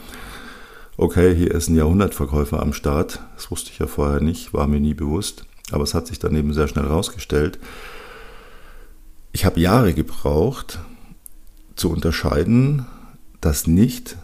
okay, 0.96 1.34
hier 1.36 1.50
ist 1.50 1.68
ein 1.68 1.76
Jahrhundertverkäufer 1.76 2.62
am 2.62 2.72
Start. 2.72 3.20
Das 3.36 3.50
wusste 3.50 3.70
ich 3.70 3.80
ja 3.80 3.86
vorher 3.86 4.22
nicht, 4.22 4.54
war 4.54 4.66
mir 4.66 4.80
nie 4.80 4.94
bewusst 4.94 5.44
aber 5.72 5.84
es 5.84 5.94
hat 5.94 6.06
sich 6.06 6.18
dann 6.18 6.34
eben 6.34 6.52
sehr 6.52 6.68
schnell 6.68 6.84
herausgestellt. 6.84 7.58
Ich 9.32 9.44
habe 9.44 9.60
Jahre 9.60 9.94
gebraucht, 9.94 10.80
zu 11.76 11.90
unterscheiden, 11.90 12.86
das 13.40 13.66
nicht 13.66 14.16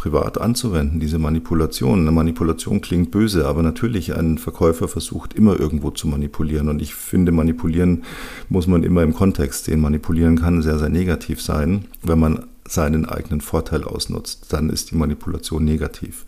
privat 0.00 0.40
anzuwenden, 0.40 0.98
diese 0.98 1.18
Manipulation. 1.18 2.00
Eine 2.00 2.12
Manipulation 2.12 2.80
klingt 2.80 3.10
böse, 3.10 3.46
aber 3.46 3.62
natürlich, 3.62 4.16
ein 4.16 4.38
Verkäufer 4.38 4.88
versucht 4.88 5.34
immer 5.34 5.60
irgendwo 5.60 5.90
zu 5.90 6.08
manipulieren. 6.08 6.70
Und 6.70 6.80
ich 6.80 6.94
finde, 6.94 7.32
manipulieren 7.32 8.04
muss 8.48 8.66
man 8.66 8.82
immer 8.82 9.02
im 9.02 9.12
Kontext 9.12 9.64
sehen. 9.64 9.80
Manipulieren 9.80 10.40
kann 10.40 10.62
sehr, 10.62 10.78
sehr 10.78 10.88
negativ 10.88 11.42
sein, 11.42 11.84
wenn 12.02 12.18
man 12.18 12.46
seinen 12.66 13.04
eigenen 13.04 13.42
Vorteil 13.42 13.84
ausnutzt. 13.84 14.46
Dann 14.54 14.70
ist 14.70 14.90
die 14.90 14.96
Manipulation 14.96 15.64
negativ. 15.64 16.24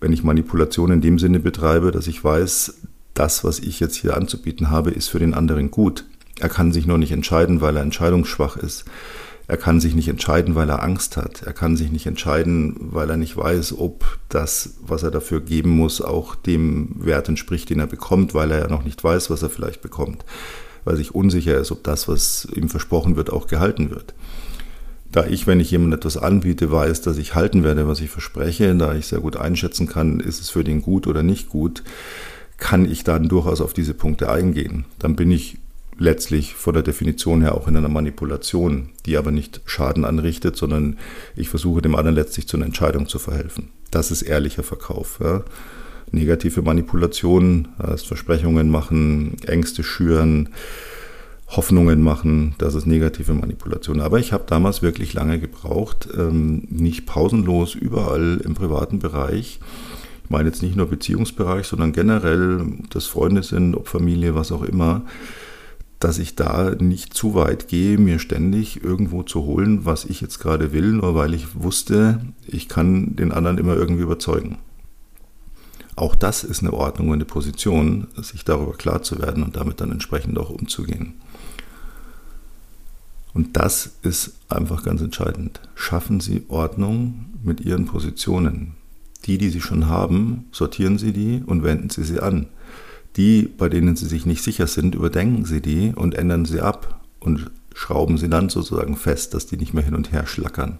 Wenn 0.00 0.14
ich 0.14 0.24
Manipulation 0.24 0.90
in 0.90 1.02
dem 1.02 1.18
Sinne 1.18 1.40
betreibe, 1.40 1.90
dass 1.90 2.06
ich 2.06 2.24
weiß, 2.24 2.80
das, 3.14 3.44
was 3.44 3.60
ich 3.60 3.80
jetzt 3.80 3.96
hier 3.96 4.16
anzubieten 4.16 4.70
habe, 4.70 4.90
ist 4.90 5.08
für 5.08 5.18
den 5.18 5.34
anderen 5.34 5.70
gut. 5.70 6.04
Er 6.40 6.48
kann 6.48 6.72
sich 6.72 6.86
nur 6.86 6.98
nicht 6.98 7.12
entscheiden, 7.12 7.60
weil 7.60 7.76
er 7.76 7.82
entscheidungsschwach 7.82 8.56
ist. 8.56 8.84
Er 9.46 9.56
kann 9.56 9.78
sich 9.78 9.94
nicht 9.94 10.08
entscheiden, 10.08 10.54
weil 10.54 10.70
er 10.70 10.82
Angst 10.82 11.16
hat. 11.16 11.42
Er 11.42 11.52
kann 11.52 11.76
sich 11.76 11.92
nicht 11.92 12.06
entscheiden, 12.06 12.76
weil 12.78 13.10
er 13.10 13.18
nicht 13.18 13.36
weiß, 13.36 13.78
ob 13.78 14.18
das, 14.30 14.78
was 14.80 15.02
er 15.02 15.10
dafür 15.10 15.40
geben 15.40 15.70
muss, 15.70 16.00
auch 16.00 16.34
dem 16.34 16.96
Wert 16.98 17.28
entspricht, 17.28 17.68
den 17.68 17.78
er 17.78 17.86
bekommt, 17.86 18.32
weil 18.34 18.50
er 18.50 18.60
ja 18.60 18.68
noch 18.68 18.84
nicht 18.84 19.04
weiß, 19.04 19.28
was 19.28 19.42
er 19.42 19.50
vielleicht 19.50 19.82
bekommt. 19.82 20.24
Weil 20.84 20.96
sich 20.96 21.14
unsicher 21.14 21.58
ist, 21.58 21.72
ob 21.72 21.84
das, 21.84 22.08
was 22.08 22.48
ihm 22.54 22.70
versprochen 22.70 23.16
wird, 23.16 23.30
auch 23.30 23.46
gehalten 23.46 23.90
wird. 23.90 24.14
Da 25.12 25.26
ich, 25.26 25.46
wenn 25.46 25.60
ich 25.60 25.70
jemandem 25.70 25.98
etwas 25.98 26.16
anbiete, 26.16 26.72
weiß, 26.72 27.02
dass 27.02 27.18
ich 27.18 27.34
halten 27.34 27.62
werde, 27.62 27.86
was 27.86 28.00
ich 28.00 28.10
verspreche, 28.10 28.74
da 28.74 28.94
ich 28.94 29.06
sehr 29.06 29.20
gut 29.20 29.36
einschätzen 29.36 29.86
kann, 29.86 30.20
ist 30.20 30.40
es 30.40 30.50
für 30.50 30.64
den 30.64 30.82
gut 30.82 31.06
oder 31.06 31.22
nicht 31.22 31.50
gut, 31.50 31.84
kann 32.64 32.90
ich 32.90 33.04
dann 33.04 33.28
durchaus 33.28 33.60
auf 33.60 33.74
diese 33.74 33.92
Punkte 33.92 34.30
eingehen. 34.30 34.86
Dann 34.98 35.16
bin 35.16 35.30
ich 35.30 35.58
letztlich 35.98 36.54
von 36.54 36.72
der 36.72 36.82
Definition 36.82 37.42
her 37.42 37.54
auch 37.54 37.68
in 37.68 37.76
einer 37.76 37.90
Manipulation, 37.90 38.88
die 39.04 39.18
aber 39.18 39.32
nicht 39.32 39.60
Schaden 39.66 40.06
anrichtet, 40.06 40.56
sondern 40.56 40.96
ich 41.36 41.50
versuche 41.50 41.82
dem 41.82 41.94
anderen 41.94 42.14
letztlich 42.14 42.48
zu 42.48 42.56
einer 42.56 42.64
Entscheidung 42.64 43.06
zu 43.06 43.18
verhelfen. 43.18 43.68
Das 43.90 44.10
ist 44.10 44.22
ehrlicher 44.22 44.62
Verkauf. 44.62 45.18
Ja. 45.22 45.44
Negative 46.10 46.62
Manipulation, 46.62 47.68
das 47.76 48.02
Versprechungen 48.02 48.70
machen, 48.70 49.36
Ängste 49.46 49.82
schüren, 49.82 50.48
Hoffnungen 51.48 52.00
machen, 52.00 52.54
das 52.56 52.74
ist 52.74 52.86
negative 52.86 53.34
Manipulation. 53.34 54.00
Aber 54.00 54.18
ich 54.20 54.32
habe 54.32 54.44
damals 54.46 54.80
wirklich 54.80 55.12
lange 55.12 55.38
gebraucht, 55.38 56.08
ähm, 56.16 56.62
nicht 56.70 57.04
pausenlos 57.04 57.74
überall 57.74 58.40
im 58.42 58.54
privaten 58.54 59.00
Bereich 59.00 59.60
ich 60.24 60.30
meine 60.30 60.48
jetzt 60.48 60.62
nicht 60.62 60.74
nur 60.74 60.86
Beziehungsbereich, 60.86 61.66
sondern 61.66 61.92
generell, 61.92 62.62
ob 62.62 62.90
das 62.90 63.06
Freunde 63.06 63.42
sind, 63.42 63.76
ob 63.76 63.88
Familie, 63.88 64.34
was 64.34 64.52
auch 64.52 64.62
immer, 64.62 65.02
dass 66.00 66.18
ich 66.18 66.34
da 66.34 66.74
nicht 66.74 67.14
zu 67.14 67.34
weit 67.34 67.68
gehe, 67.68 67.98
mir 67.98 68.18
ständig 68.18 68.82
irgendwo 68.82 69.22
zu 69.22 69.44
holen, 69.44 69.84
was 69.84 70.04
ich 70.04 70.20
jetzt 70.20 70.38
gerade 70.38 70.72
will, 70.72 70.92
nur 70.92 71.14
weil 71.14 71.34
ich 71.34 71.62
wusste, 71.62 72.20
ich 72.46 72.68
kann 72.68 73.16
den 73.16 73.32
anderen 73.32 73.58
immer 73.58 73.76
irgendwie 73.76 74.02
überzeugen. 74.02 74.58
Auch 75.96 76.14
das 76.14 76.42
ist 76.42 76.60
eine 76.60 76.72
Ordnung 76.72 77.08
und 77.08 77.14
eine 77.14 77.24
Position, 77.24 78.08
sich 78.16 78.44
darüber 78.44 78.72
klar 78.72 79.02
zu 79.02 79.20
werden 79.20 79.44
und 79.44 79.56
damit 79.56 79.80
dann 79.80 79.92
entsprechend 79.92 80.38
auch 80.38 80.50
umzugehen. 80.50 81.14
Und 83.32 83.56
das 83.56 83.96
ist 84.02 84.34
einfach 84.48 84.84
ganz 84.84 85.00
entscheidend. 85.02 85.60
Schaffen 85.74 86.20
Sie 86.20 86.44
Ordnung 86.48 87.26
mit 87.42 87.60
Ihren 87.60 87.84
Positionen. 87.86 88.74
Die, 89.24 89.38
die 89.38 89.50
Sie 89.50 89.60
schon 89.60 89.88
haben, 89.88 90.46
sortieren 90.52 90.98
Sie 90.98 91.12
die 91.12 91.42
und 91.44 91.62
wenden 91.62 91.90
Sie 91.90 92.04
sie 92.04 92.20
an. 92.20 92.46
Die, 93.16 93.42
bei 93.42 93.68
denen 93.68 93.96
Sie 93.96 94.06
sich 94.06 94.26
nicht 94.26 94.42
sicher 94.42 94.66
sind, 94.66 94.94
überdenken 94.94 95.44
Sie 95.44 95.60
die 95.60 95.92
und 95.94 96.14
ändern 96.14 96.44
sie 96.44 96.60
ab 96.60 97.00
und 97.20 97.50
schrauben 97.74 98.18
sie 98.18 98.28
dann 98.28 98.48
sozusagen 98.48 98.96
fest, 98.96 99.34
dass 99.34 99.46
die 99.46 99.56
nicht 99.56 99.74
mehr 99.74 99.84
hin 99.84 99.94
und 99.94 100.12
her 100.12 100.26
schlackern. 100.26 100.78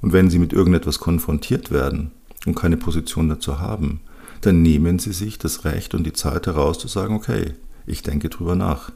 Und 0.00 0.12
wenn 0.12 0.30
Sie 0.30 0.38
mit 0.38 0.52
irgendetwas 0.52 1.00
konfrontiert 1.00 1.70
werden 1.70 2.10
und 2.46 2.54
keine 2.54 2.76
Position 2.76 3.28
dazu 3.28 3.58
haben, 3.58 4.00
dann 4.42 4.62
nehmen 4.62 4.98
Sie 4.98 5.12
sich 5.12 5.38
das 5.38 5.64
Recht 5.64 5.94
und 5.94 6.04
die 6.04 6.12
Zeit 6.12 6.46
heraus 6.46 6.78
zu 6.78 6.88
sagen, 6.88 7.14
okay, 7.14 7.54
ich 7.86 8.02
denke 8.02 8.28
drüber 8.28 8.54
nach. 8.54 8.92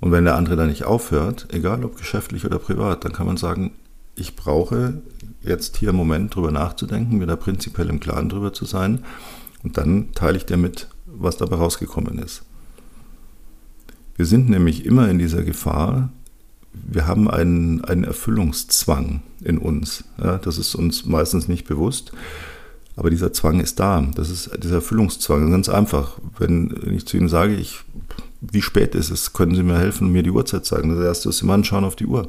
Und 0.00 0.12
wenn 0.12 0.24
der 0.24 0.36
andere 0.36 0.56
dann 0.56 0.68
nicht 0.68 0.84
aufhört, 0.84 1.48
egal 1.52 1.84
ob 1.84 1.96
geschäftlich 1.96 2.44
oder 2.44 2.58
privat, 2.58 3.04
dann 3.04 3.12
kann 3.12 3.26
man 3.26 3.36
sagen, 3.36 3.72
ich 4.20 4.36
brauche 4.36 5.02
jetzt 5.42 5.78
hier 5.78 5.88
einen 5.88 5.98
Moment 5.98 6.34
drüber 6.34 6.50
nachzudenken, 6.50 7.18
mir 7.18 7.26
da 7.26 7.36
prinzipiell 7.36 7.88
im 7.88 8.00
Klaren 8.00 8.28
drüber 8.28 8.52
zu 8.52 8.64
sein. 8.64 9.00
Und 9.62 9.76
dann 9.76 10.12
teile 10.14 10.36
ich 10.36 10.46
dir 10.46 10.56
mit, 10.56 10.88
was 11.06 11.36
dabei 11.36 11.56
rausgekommen 11.56 12.18
ist. 12.18 12.42
Wir 14.16 14.26
sind 14.26 14.50
nämlich 14.50 14.84
immer 14.84 15.08
in 15.08 15.18
dieser 15.18 15.42
Gefahr, 15.42 16.10
wir 16.72 17.06
haben 17.06 17.28
einen, 17.28 17.84
einen 17.84 18.04
Erfüllungszwang 18.04 19.22
in 19.42 19.58
uns. 19.58 20.04
Ja, 20.22 20.38
das 20.38 20.56
ist 20.56 20.74
uns 20.74 21.04
meistens 21.04 21.48
nicht 21.48 21.66
bewusst. 21.66 22.12
Aber 22.96 23.10
dieser 23.10 23.32
Zwang 23.32 23.60
ist 23.60 23.80
da. 23.80 24.06
Das 24.14 24.30
ist 24.30 24.50
dieser 24.62 24.76
Erfüllungszwang. 24.76 25.50
Ganz 25.50 25.68
einfach. 25.68 26.18
Wenn 26.38 26.74
ich 26.94 27.06
zu 27.06 27.16
Ihnen 27.16 27.28
sage, 27.28 27.54
ich, 27.54 27.80
wie 28.40 28.62
spät 28.62 28.94
ist 28.94 29.10
es, 29.10 29.32
können 29.32 29.54
Sie 29.54 29.62
mir 29.62 29.78
helfen 29.78 30.08
und 30.08 30.12
mir 30.12 30.22
die 30.22 30.30
Uhrzeit 30.30 30.64
sagen. 30.64 30.94
Das 30.94 31.04
erste 31.04 31.30
ist 31.30 31.42
immer 31.42 31.54
anschauen 31.54 31.84
auf 31.84 31.96
die 31.96 32.06
Uhr. 32.06 32.28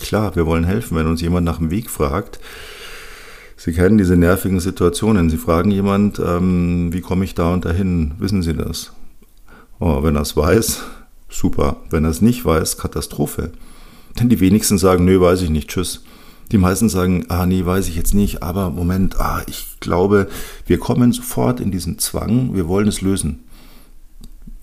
Klar, 0.00 0.34
wir 0.36 0.46
wollen 0.46 0.64
helfen. 0.64 0.96
Wenn 0.96 1.06
uns 1.06 1.20
jemand 1.20 1.44
nach 1.44 1.58
dem 1.58 1.70
Weg 1.70 1.90
fragt, 1.90 2.40
Sie 3.64 3.72
kennen 3.72 3.96
diese 3.96 4.16
nervigen 4.16 4.58
Situationen. 4.58 5.30
Sie 5.30 5.36
fragen 5.36 5.70
jemand, 5.70 6.18
ähm, 6.18 6.92
wie 6.92 7.00
komme 7.00 7.24
ich 7.24 7.34
da 7.34 7.52
und 7.52 7.64
dahin? 7.64 8.14
Wissen 8.18 8.42
Sie 8.42 8.54
das? 8.54 8.92
Oh, 9.78 10.02
wenn 10.02 10.16
er 10.16 10.22
es 10.22 10.36
weiß, 10.36 10.82
super. 11.28 11.76
Wenn 11.88 12.04
er 12.04 12.10
es 12.10 12.20
nicht 12.20 12.44
weiß, 12.44 12.76
Katastrophe. 12.76 13.52
Denn 14.18 14.28
die 14.28 14.40
wenigsten 14.40 14.78
sagen, 14.78 15.04
nö, 15.04 15.20
weiß 15.20 15.42
ich 15.42 15.50
nicht, 15.50 15.70
tschüss. 15.70 16.02
Die 16.50 16.58
meisten 16.58 16.88
sagen, 16.88 17.26
ah 17.28 17.46
nee, 17.46 17.64
weiß 17.64 17.88
ich 17.88 17.96
jetzt 17.96 18.14
nicht, 18.14 18.42
aber 18.42 18.68
Moment, 18.70 19.20
ah, 19.20 19.42
ich 19.46 19.78
glaube, 19.80 20.28
wir 20.66 20.78
kommen 20.78 21.12
sofort 21.12 21.60
in 21.60 21.70
diesen 21.70 21.98
Zwang, 21.98 22.54
wir 22.54 22.68
wollen 22.68 22.88
es 22.88 23.00
lösen. 23.00 23.44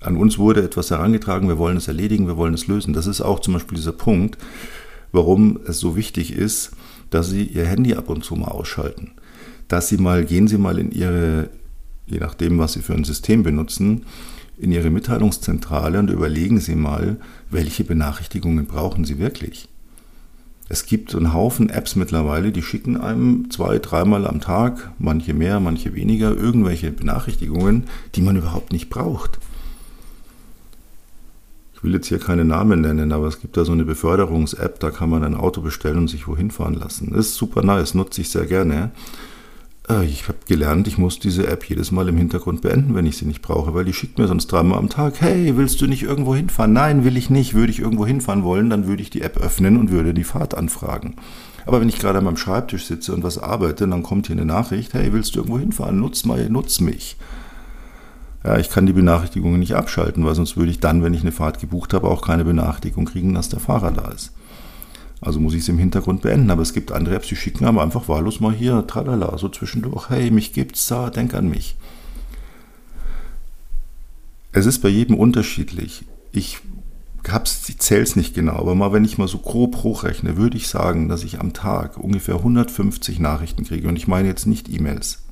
An 0.00 0.16
uns 0.16 0.38
wurde 0.38 0.62
etwas 0.62 0.90
herangetragen, 0.90 1.48
wir 1.48 1.58
wollen 1.58 1.76
es 1.76 1.88
erledigen, 1.88 2.26
wir 2.26 2.36
wollen 2.36 2.54
es 2.54 2.68
lösen. 2.68 2.92
Das 2.92 3.06
ist 3.06 3.20
auch 3.20 3.40
zum 3.40 3.54
Beispiel 3.54 3.76
dieser 3.76 3.92
Punkt, 3.92 4.38
warum 5.12 5.60
es 5.66 5.78
so 5.78 5.96
wichtig 5.96 6.32
ist, 6.32 6.72
dass 7.10 7.30
Sie 7.30 7.44
Ihr 7.44 7.66
Handy 7.66 7.94
ab 7.94 8.08
und 8.08 8.24
zu 8.24 8.36
mal 8.36 8.48
ausschalten. 8.48 9.12
Dass 9.68 9.88
Sie 9.88 9.98
mal, 9.98 10.24
gehen 10.24 10.48
Sie 10.48 10.58
mal 10.58 10.78
in 10.78 10.92
Ihre, 10.92 11.50
je 12.06 12.18
nachdem, 12.18 12.58
was 12.58 12.74
Sie 12.74 12.82
für 12.82 12.94
ein 12.94 13.04
System 13.04 13.42
benutzen, 13.42 14.02
in 14.58 14.72
Ihre 14.72 14.90
Mitteilungszentrale 14.90 15.98
und 15.98 16.10
überlegen 16.10 16.60
Sie 16.60 16.74
mal, 16.74 17.16
welche 17.50 17.84
Benachrichtigungen 17.84 18.66
brauchen 18.66 19.04
Sie 19.04 19.18
wirklich. 19.18 19.68
Es 20.68 20.86
gibt 20.86 21.16
einen 21.16 21.32
Haufen 21.32 21.68
Apps 21.68 21.96
mittlerweile, 21.96 22.52
die 22.52 22.62
schicken 22.62 22.96
einem 22.96 23.50
zwei, 23.50 23.80
dreimal 23.80 24.24
am 24.24 24.40
Tag, 24.40 24.92
manche 25.00 25.34
mehr, 25.34 25.58
manche 25.58 25.96
weniger, 25.96 26.36
irgendwelche 26.36 26.92
Benachrichtigungen, 26.92 27.84
die 28.14 28.22
man 28.22 28.36
überhaupt 28.36 28.72
nicht 28.72 28.88
braucht. 28.88 29.40
Ich 31.80 31.84
will 31.84 31.94
jetzt 31.94 32.08
hier 32.08 32.18
keine 32.18 32.44
Namen 32.44 32.82
nennen, 32.82 33.10
aber 33.10 33.26
es 33.26 33.40
gibt 33.40 33.56
da 33.56 33.64
so 33.64 33.72
eine 33.72 33.86
Beförderungs-App, 33.86 34.80
da 34.80 34.90
kann 34.90 35.08
man 35.08 35.24
ein 35.24 35.34
Auto 35.34 35.62
bestellen 35.62 35.96
und 35.96 36.08
sich 36.08 36.28
wohin 36.28 36.50
fahren 36.50 36.74
lassen. 36.74 37.08
Das 37.10 37.28
ist 37.28 37.36
super 37.36 37.62
nice, 37.62 37.94
nutze 37.94 38.20
ich 38.20 38.28
sehr 38.28 38.44
gerne. 38.44 38.90
Äh, 39.88 40.04
ich 40.04 40.28
habe 40.28 40.36
gelernt, 40.46 40.88
ich 40.88 40.98
muss 40.98 41.20
diese 41.20 41.46
App 41.46 41.64
jedes 41.64 41.90
Mal 41.90 42.06
im 42.10 42.18
Hintergrund 42.18 42.60
beenden, 42.60 42.94
wenn 42.94 43.06
ich 43.06 43.16
sie 43.16 43.24
nicht 43.24 43.40
brauche, 43.40 43.72
weil 43.72 43.86
die 43.86 43.94
schickt 43.94 44.18
mir 44.18 44.28
sonst 44.28 44.48
dreimal 44.48 44.78
am 44.78 44.90
Tag, 44.90 45.22
hey, 45.22 45.56
willst 45.56 45.80
du 45.80 45.86
nicht 45.86 46.02
irgendwo 46.02 46.34
hinfahren? 46.34 46.74
Nein, 46.74 47.02
will 47.02 47.16
ich 47.16 47.30
nicht. 47.30 47.54
Würde 47.54 47.72
ich 47.72 47.80
irgendwo 47.80 48.04
hinfahren 48.04 48.44
wollen, 48.44 48.68
dann 48.68 48.86
würde 48.86 49.00
ich 49.00 49.08
die 49.08 49.22
App 49.22 49.38
öffnen 49.38 49.78
und 49.78 49.90
würde 49.90 50.12
die 50.12 50.24
Fahrt 50.24 50.54
anfragen. 50.54 51.16
Aber 51.64 51.80
wenn 51.80 51.88
ich 51.88 51.98
gerade 51.98 52.18
an 52.18 52.24
meinem 52.24 52.36
Schreibtisch 52.36 52.84
sitze 52.84 53.14
und 53.14 53.22
was 53.22 53.38
arbeite, 53.38 53.88
dann 53.88 54.02
kommt 54.02 54.26
hier 54.26 54.36
eine 54.36 54.44
Nachricht, 54.44 54.92
hey, 54.92 55.14
willst 55.14 55.34
du 55.34 55.38
irgendwo 55.38 55.58
hinfahren? 55.58 55.98
Nutz 55.98 56.26
mal, 56.26 56.50
nutz 56.50 56.80
mich. 56.80 57.16
Ja, 58.42 58.58
ich 58.58 58.70
kann 58.70 58.86
die 58.86 58.94
Benachrichtigungen 58.94 59.60
nicht 59.60 59.74
abschalten, 59.74 60.24
weil 60.24 60.34
sonst 60.34 60.56
würde 60.56 60.70
ich 60.70 60.80
dann, 60.80 61.02
wenn 61.02 61.12
ich 61.12 61.20
eine 61.20 61.32
Fahrt 61.32 61.60
gebucht 61.60 61.92
habe, 61.92 62.08
auch 62.08 62.22
keine 62.22 62.44
Benachrichtigung 62.44 63.04
kriegen, 63.04 63.34
dass 63.34 63.50
der 63.50 63.60
Fahrer 63.60 63.90
da 63.90 64.08
ist. 64.08 64.32
Also 65.20 65.38
muss 65.38 65.52
ich 65.52 65.60
es 65.60 65.68
im 65.68 65.78
Hintergrund 65.78 66.22
beenden. 66.22 66.50
Aber 66.50 66.62
es 66.62 66.72
gibt 66.72 66.92
andere 66.92 67.16
Apps, 67.16 67.28
die 67.28 67.36
schicken 67.36 67.66
aber 67.66 67.82
einfach 67.82 68.08
wahllos 68.08 68.40
mal 68.40 68.54
hier, 68.54 68.86
tralala, 68.86 69.36
so 69.36 69.48
zwischendurch. 69.48 70.08
Hey, 70.08 70.30
mich 70.30 70.52
gibt's 70.52 70.86
da, 70.88 71.10
denk 71.10 71.34
an 71.34 71.48
mich. 71.48 71.76
Es 74.52 74.66
ist 74.66 74.80
bei 74.80 74.88
jedem 74.88 75.16
unterschiedlich. 75.16 76.04
Ich 76.32 76.60
hab's, 77.28 77.68
ich 77.68 77.78
zähl's 77.78 78.16
nicht 78.16 78.34
genau, 78.34 78.54
aber 78.54 78.74
mal, 78.74 78.92
wenn 78.92 79.04
ich 79.04 79.18
mal 79.18 79.28
so 79.28 79.38
grob 79.38 79.82
hochrechne, 79.82 80.36
würde 80.38 80.56
ich 80.56 80.68
sagen, 80.68 81.08
dass 81.08 81.22
ich 81.22 81.38
am 81.38 81.52
Tag 81.52 81.98
ungefähr 81.98 82.36
150 82.36 83.18
Nachrichten 83.18 83.64
kriege. 83.64 83.86
Und 83.86 83.96
ich 83.96 84.08
meine 84.08 84.28
jetzt 84.28 84.46
nicht 84.46 84.70
E-Mails. 84.70 85.22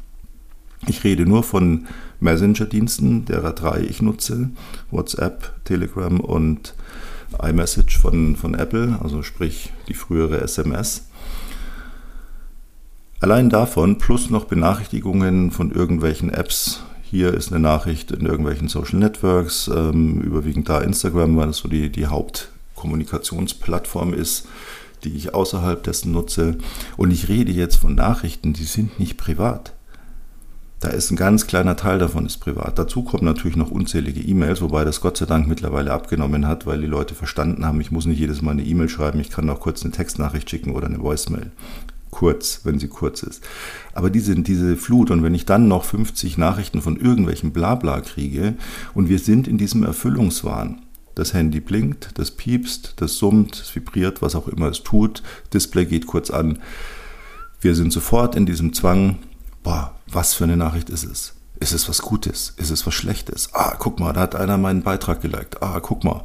Ich 0.87 1.05
rede 1.05 1.27
nur 1.27 1.43
von 1.43 1.87
Messenger-Diensten, 2.21 3.25
derer 3.25 3.53
drei 3.53 3.81
ich 3.81 4.01
nutze: 4.01 4.51
WhatsApp, 4.91 5.65
Telegram 5.65 6.21
und 6.21 6.75
iMessage 7.43 7.99
von, 7.99 8.37
von 8.37 8.55
Apple, 8.55 8.99
also 9.03 9.23
sprich 9.23 9.73
die 9.89 9.95
frühere 9.95 10.41
SMS. 10.41 11.09
Allein 13.21 13.51
davon 13.51 13.99
plus 13.99 14.31
noch 14.31 14.45
Benachrichtigungen 14.45 15.51
von 15.51 15.73
irgendwelchen 15.73 16.31
Apps. 16.31 16.83
Hier 17.03 17.35
ist 17.35 17.51
eine 17.51 17.61
Nachricht 17.61 18.13
in 18.13 18.27
irgendwelchen 18.27 18.69
Social 18.69 19.01
Networks, 19.01 19.69
ähm, 19.69 20.21
überwiegend 20.21 20.69
da 20.69 20.81
Instagram, 20.81 21.37
weil 21.37 21.49
das 21.49 21.59
so 21.59 21.69
die, 21.69 21.91
die 21.91 22.07
Hauptkommunikationsplattform 22.07 24.15
ist, 24.15 24.47
die 25.05 25.17
ich 25.17 25.35
außerhalb 25.35 25.83
dessen 25.83 26.13
nutze. 26.13 26.59
Und 26.97 27.11
ich 27.11 27.29
rede 27.29 27.51
jetzt 27.51 27.77
von 27.77 27.95
Nachrichten, 27.95 28.53
die 28.53 28.65
sind 28.65 29.01
nicht 29.01 29.17
privat. 29.17 29.73
Da 30.81 30.91
ist 30.91 31.11
ein 31.11 31.17
ganz 31.17 31.49
kleiner 31.49 31.75
Teil 31.75 31.99
davon 31.99 32.25
ist 32.25 32.39
privat. 32.39 32.79
Dazu 32.79 33.03
kommen 33.03 33.25
natürlich 33.25 33.57
noch 33.57 33.73
unzählige 33.73 34.21
E-Mails, 34.21 34.61
wobei 34.61 34.85
das 34.85 35.01
Gott 35.01 35.17
sei 35.17 35.27
Dank 35.27 35.49
mittlerweile 35.49 35.93
abgenommen 35.93 36.47
hat, 36.47 36.67
weil 36.67 36.81
die 36.81 36.87
Leute 36.87 37.17
verstanden 37.17 37.67
haben, 37.67 37.81
ich 37.81 37.91
muss 37.91 38.07
nicht 38.07 38.21
jedes 38.21 38.43
Mal 38.43 38.53
eine 38.53 38.65
E-Mail 38.65 38.89
schreiben, 38.89 39.19
ich 39.19 39.31
kann 39.31 39.51
auch 39.51 39.59
kurz 39.59 39.83
eine 39.83 39.91
Textnachricht 39.91 40.49
schicken 40.49 40.77
oder 40.77 40.87
eine 40.87 41.01
Voicemail. 41.03 41.51
Kurz, 42.11 42.61
wenn 42.63 42.79
sie 42.79 42.87
kurz 42.87 43.25
ist. 43.25 43.43
Aber 43.93 44.09
diese, 44.09 44.37
diese 44.37 44.77
Flut 44.77 45.11
und 45.11 45.23
wenn 45.25 45.35
ich 45.35 45.47
dann 45.47 45.67
noch 45.67 45.85
50 45.85 46.39
Nachrichten 46.39 46.81
von 46.81 46.97
irgendwelchen 46.97 47.53
Blabla 47.53 48.01
kriege 48.01 48.55
und 48.95 49.09
wir 49.09 49.19
sind 49.19 49.49
in 49.49 49.59
diesem 49.59 49.83
Erfüllungswahn. 49.83 50.83
Das 51.17 51.35
Handy 51.35 51.59
blinkt, 51.59 52.11
das 52.15 52.31
piepst, 52.31 52.95
das 52.99 53.17
summt, 53.17 53.57
es 53.57 53.75
vibriert, 53.75 54.23
was 54.23 54.37
auch 54.37 54.47
immer 54.47 54.69
es 54.69 54.85
tut, 54.85 55.25
Display 55.53 55.87
geht 55.87 56.07
kurz 56.07 56.31
an. 56.31 56.61
Wir 57.61 57.75
sind 57.75 57.93
sofort 57.93 58.37
in 58.37 58.47
diesem 58.47 58.73
Zwang, 58.73 59.19
boah, 59.65 59.98
was 60.11 60.35
für 60.35 60.45
eine 60.45 60.57
Nachricht 60.57 60.91
ist 60.91 61.05
es? 61.05 61.35
Ist 61.61 61.73
es 61.73 61.89
was 61.89 62.03
Gutes? 62.03 62.55
Ist 62.57 62.71
es 62.71 62.87
was 62.87 62.95
Schlechtes? 62.95 63.51
Ah, 63.53 63.75
guck 63.79 63.99
mal, 63.99 64.13
da 64.13 64.21
hat 64.21 64.37
einer 64.37 64.59
meinen 64.59 64.83
Beitrag 64.83 65.21
geliked. 65.21 65.63
Ah, 65.63 65.81
guck 65.81 66.05
mal. 66.05 66.23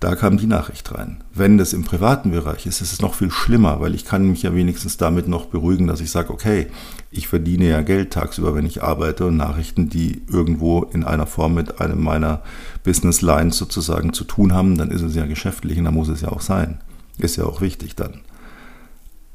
Da 0.00 0.16
kam 0.16 0.36
die 0.36 0.46
Nachricht 0.46 0.92
rein. 0.92 1.24
Wenn 1.32 1.56
das 1.56 1.72
im 1.72 1.84
privaten 1.84 2.30
Bereich 2.30 2.66
ist, 2.66 2.82
ist 2.82 2.92
es 2.92 3.00
noch 3.00 3.14
viel 3.14 3.30
schlimmer, 3.30 3.80
weil 3.80 3.94
ich 3.94 4.04
kann 4.04 4.28
mich 4.28 4.42
ja 4.42 4.54
wenigstens 4.54 4.98
damit 4.98 5.28
noch 5.28 5.46
beruhigen, 5.46 5.86
dass 5.86 6.00
ich 6.00 6.10
sage, 6.10 6.30
okay, 6.30 6.66
ich 7.10 7.28
verdiene 7.28 7.68
ja 7.68 7.80
Geld 7.80 8.12
tagsüber, 8.12 8.54
wenn 8.54 8.66
ich 8.66 8.82
arbeite 8.82 9.24
und 9.24 9.38
Nachrichten, 9.38 9.88
die 9.88 10.22
irgendwo 10.28 10.82
in 10.82 11.04
einer 11.04 11.26
Form 11.26 11.54
mit 11.54 11.80
einem 11.80 12.02
meiner 12.02 12.42
Business 12.82 13.22
Lines 13.22 13.56
sozusagen 13.56 14.12
zu 14.12 14.24
tun 14.24 14.52
haben, 14.52 14.76
dann 14.76 14.90
ist 14.90 15.02
es 15.02 15.14
ja 15.14 15.24
geschäftlich 15.24 15.78
und 15.78 15.84
dann 15.84 15.94
muss 15.94 16.08
es 16.08 16.20
ja 16.20 16.28
auch 16.28 16.42
sein. 16.42 16.80
Ist 17.16 17.36
ja 17.36 17.44
auch 17.44 17.62
wichtig 17.62 17.96
dann. 17.96 18.20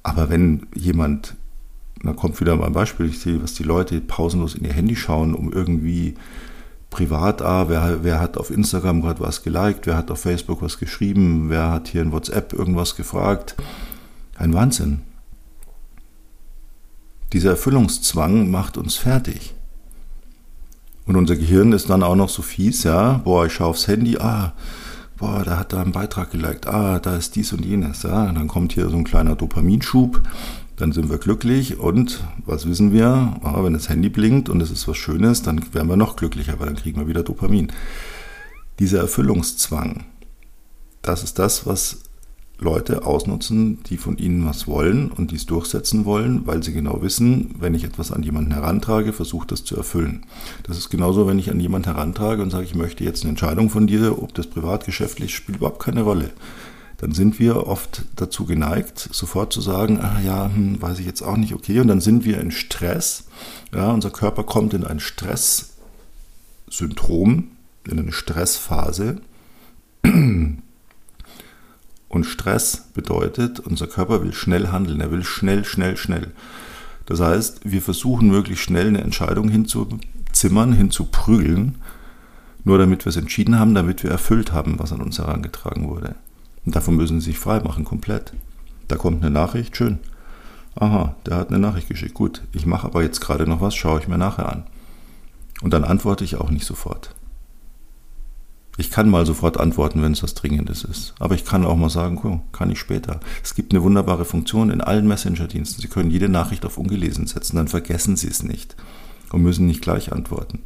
Aber 0.03 0.29
wenn 0.29 0.67
jemand 0.75 1.35
da 2.03 2.13
kommt 2.13 2.39
wieder 2.39 2.55
mal 2.55 2.67
ein 2.67 2.73
Beispiel, 2.73 3.07
ich 3.07 3.19
sehe, 3.19 3.41
was 3.43 3.53
die 3.53 3.63
Leute 3.63 3.99
pausenlos 3.99 4.55
in 4.55 4.63
ihr 4.63 4.73
Handy 4.73 4.95
schauen, 4.95 5.35
um 5.35 5.51
irgendwie 5.51 6.15
privat, 6.89 7.41
ah, 7.41 7.69
wer, 7.69 8.03
wer 8.03 8.19
hat 8.19 8.37
auf 8.37 8.49
Instagram 8.49 9.01
gerade 9.01 9.19
was 9.19 9.43
geliked, 9.43 9.85
wer 9.85 9.97
hat 9.97 10.09
auf 10.11 10.21
Facebook 10.21 10.61
was 10.61 10.79
geschrieben, 10.79 11.49
wer 11.49 11.71
hat 11.71 11.87
hier 11.87 12.01
in 12.01 12.11
WhatsApp 12.11 12.53
irgendwas 12.53 12.95
gefragt. 12.95 13.55
Ein 14.37 14.53
Wahnsinn. 14.53 15.01
Dieser 17.33 17.51
Erfüllungszwang 17.51 18.49
macht 18.49 18.77
uns 18.77 18.95
fertig. 18.95 19.53
Und 21.05 21.15
unser 21.15 21.35
Gehirn 21.35 21.73
ist 21.73 21.89
dann 21.89 22.03
auch 22.03 22.15
noch 22.15 22.29
so 22.29 22.41
fies, 22.41 22.83
ja, 22.83 23.13
boah, 23.23 23.45
ich 23.45 23.53
schaue 23.53 23.69
aufs 23.69 23.87
Handy, 23.87 24.17
ah, 24.17 24.53
boah, 25.17 25.43
da 25.43 25.57
hat 25.57 25.73
da 25.73 25.81
einen 25.81 25.91
Beitrag 25.91 26.31
geliked, 26.31 26.67
ah, 26.67 26.99
da 26.99 27.15
ist 27.15 27.35
dies 27.35 27.51
und 27.53 27.65
jenes, 27.65 28.03
ja, 28.03 28.29
und 28.29 28.35
dann 28.35 28.47
kommt 28.47 28.73
hier 28.73 28.89
so 28.89 28.97
ein 28.97 29.03
kleiner 29.03 29.35
Dopaminschub, 29.35 30.21
dann 30.79 30.93
sind 30.93 31.09
wir 31.09 31.17
glücklich 31.17 31.77
und 31.77 32.23
was 32.45 32.67
wissen 32.67 32.93
wir, 32.93 33.37
ah, 33.43 33.63
wenn 33.63 33.73
das 33.73 33.89
Handy 33.89 34.07
blinkt 34.07 34.47
und 34.47 34.61
es 34.61 34.71
ist 34.71 34.87
was 34.87 34.95
Schönes, 34.97 35.41
dann 35.41 35.73
werden 35.73 35.89
wir 35.89 35.97
noch 35.97 36.15
glücklicher, 36.15 36.59
weil 36.59 36.67
dann 36.67 36.77
kriegen 36.77 36.99
wir 36.99 37.07
wieder 37.07 37.21
Dopamin. 37.21 37.71
Dieser 38.79 38.99
Erfüllungszwang, 38.99 40.05
das 41.01 41.23
ist 41.23 41.37
das, 41.37 41.65
was 41.65 41.99
Leute 42.59 43.05
ausnutzen, 43.05 43.79
die 43.83 43.97
von 43.97 44.17
ihnen 44.17 44.45
was 44.45 44.67
wollen 44.67 45.11
und 45.11 45.31
dies 45.31 45.45
durchsetzen 45.45 46.05
wollen, 46.05 46.47
weil 46.47 46.63
sie 46.63 46.73
genau 46.73 47.01
wissen, 47.01 47.55
wenn 47.59 47.73
ich 47.73 47.83
etwas 47.83 48.11
an 48.11 48.23
jemanden 48.23 48.51
herantrage, 48.51 49.11
versucht 49.11 49.51
das 49.51 49.65
zu 49.65 49.75
erfüllen. 49.75 50.25
Das 50.63 50.77
ist 50.77 50.89
genauso, 50.89 51.27
wenn 51.27 51.39
ich 51.39 51.51
an 51.51 51.59
jemanden 51.59 51.93
herantrage 51.93 52.41
und 52.41 52.51
sage, 52.51 52.65
ich 52.65 52.75
möchte 52.75 53.03
jetzt 53.03 53.23
eine 53.23 53.31
Entscheidung 53.31 53.69
von 53.69 53.85
dir, 53.87 54.21
ob 54.21 54.33
das 54.33 54.47
privatgeschäftlich 54.47 55.35
spielt 55.35 55.57
überhaupt 55.57 55.83
keine 55.83 56.03
Rolle. 56.03 56.31
Dann 56.99 57.13
sind 57.13 57.39
wir 57.39 57.67
oft 57.67 58.03
dazu 58.15 58.45
geneigt, 58.45 59.09
sofort 59.11 59.51
zu 59.53 59.61
sagen, 59.61 60.01
ah 60.01 60.19
ja, 60.19 60.51
hm, 60.53 60.81
weiß 60.81 60.99
ich 60.99 61.05
jetzt 61.05 61.21
auch 61.21 61.37
nicht, 61.37 61.53
okay, 61.53 61.79
und 61.79 61.87
dann 61.87 62.01
sind 62.01 62.25
wir 62.25 62.41
in 62.41 62.51
Stress. 62.51 63.23
Ja, 63.73 63.91
unser 63.91 64.11
Körper 64.11 64.43
kommt 64.43 64.73
in 64.73 64.83
ein 64.83 64.99
Stresssyndrom, 64.99 67.51
in 67.87 67.99
eine 67.99 68.11
Stressphase. 68.11 69.21
Und 72.09 72.25
Stress 72.25 72.89
bedeutet, 72.93 73.59
unser 73.59 73.87
Körper 73.87 74.21
will 74.21 74.33
schnell 74.33 74.67
handeln, 74.67 74.99
er 74.99 75.11
will 75.11 75.23
schnell, 75.23 75.63
schnell, 75.63 75.95
schnell. 75.95 76.31
Das 77.05 77.21
heißt, 77.21 77.61
wir 77.63 77.81
versuchen 77.81 78.27
möglichst 78.27 78.63
schnell 78.63 78.87
eine 78.87 79.01
Entscheidung 79.01 79.47
hinzuzimmern, 79.47 80.73
hinzuprügeln, 80.73 81.75
nur 82.65 82.77
damit 82.77 83.05
wir 83.05 83.09
es 83.09 83.15
entschieden 83.15 83.57
haben, 83.57 83.73
damit 83.73 84.03
wir 84.03 84.11
erfüllt 84.11 84.51
haben, 84.51 84.79
was 84.79 84.91
an 84.91 85.01
uns 85.01 85.17
herangetragen 85.17 85.87
wurde. 85.87 86.15
Und 86.69 86.75
davon 86.75 86.97
müssen 86.97 87.19
sie 87.19 87.31
sich 87.31 87.39
frei 87.39 87.61
machen, 87.61 87.83
komplett. 87.83 88.33
Da 88.87 88.95
kommt 88.95 89.23
eine 89.23 89.31
Nachricht, 89.31 89.75
schön. 89.75 89.97
Aha, 90.75 91.15
der 91.25 91.37
hat 91.37 91.49
eine 91.49 91.57
Nachricht 91.57 91.87
geschickt. 91.87 92.13
Gut, 92.13 92.43
ich 92.53 92.67
mache 92.67 92.85
aber 92.85 93.01
jetzt 93.01 93.21
gerade 93.21 93.47
noch 93.47 93.59
was, 93.59 93.73
schaue 93.73 93.99
ich 93.99 94.07
mir 94.07 94.19
nachher 94.19 94.47
an. 94.47 94.65
Und 95.63 95.73
dann 95.73 95.83
antworte 95.83 96.23
ich 96.23 96.35
auch 96.35 96.51
nicht 96.51 96.67
sofort. 96.67 97.15
Ich 98.77 98.91
kann 98.91 99.09
mal 99.09 99.25
sofort 99.25 99.59
antworten, 99.59 100.03
wenn 100.03 100.11
es 100.11 100.21
was 100.21 100.35
Dringendes 100.35 100.83
ist. 100.83 101.15
Aber 101.17 101.33
ich 101.33 101.43
kann 101.43 101.65
auch 101.65 101.75
mal 101.75 101.89
sagen, 101.89 102.19
cool, 102.23 102.39
kann 102.51 102.69
ich 102.69 102.77
später. 102.77 103.19
Es 103.43 103.55
gibt 103.55 103.73
eine 103.73 103.81
wunderbare 103.81 104.23
Funktion 104.23 104.69
in 104.69 104.81
allen 104.81 105.07
Messenger-Diensten. 105.07 105.81
Sie 105.81 105.87
können 105.87 106.11
jede 106.11 106.29
Nachricht 106.29 106.67
auf 106.67 106.77
ungelesen 106.77 107.25
setzen, 107.25 107.55
dann 107.55 107.67
vergessen 107.67 108.15
Sie 108.15 108.27
es 108.27 108.43
nicht 108.43 108.75
und 109.31 109.41
müssen 109.41 109.67
nicht 109.67 109.81
gleich 109.81 110.11
antworten. 110.11 110.59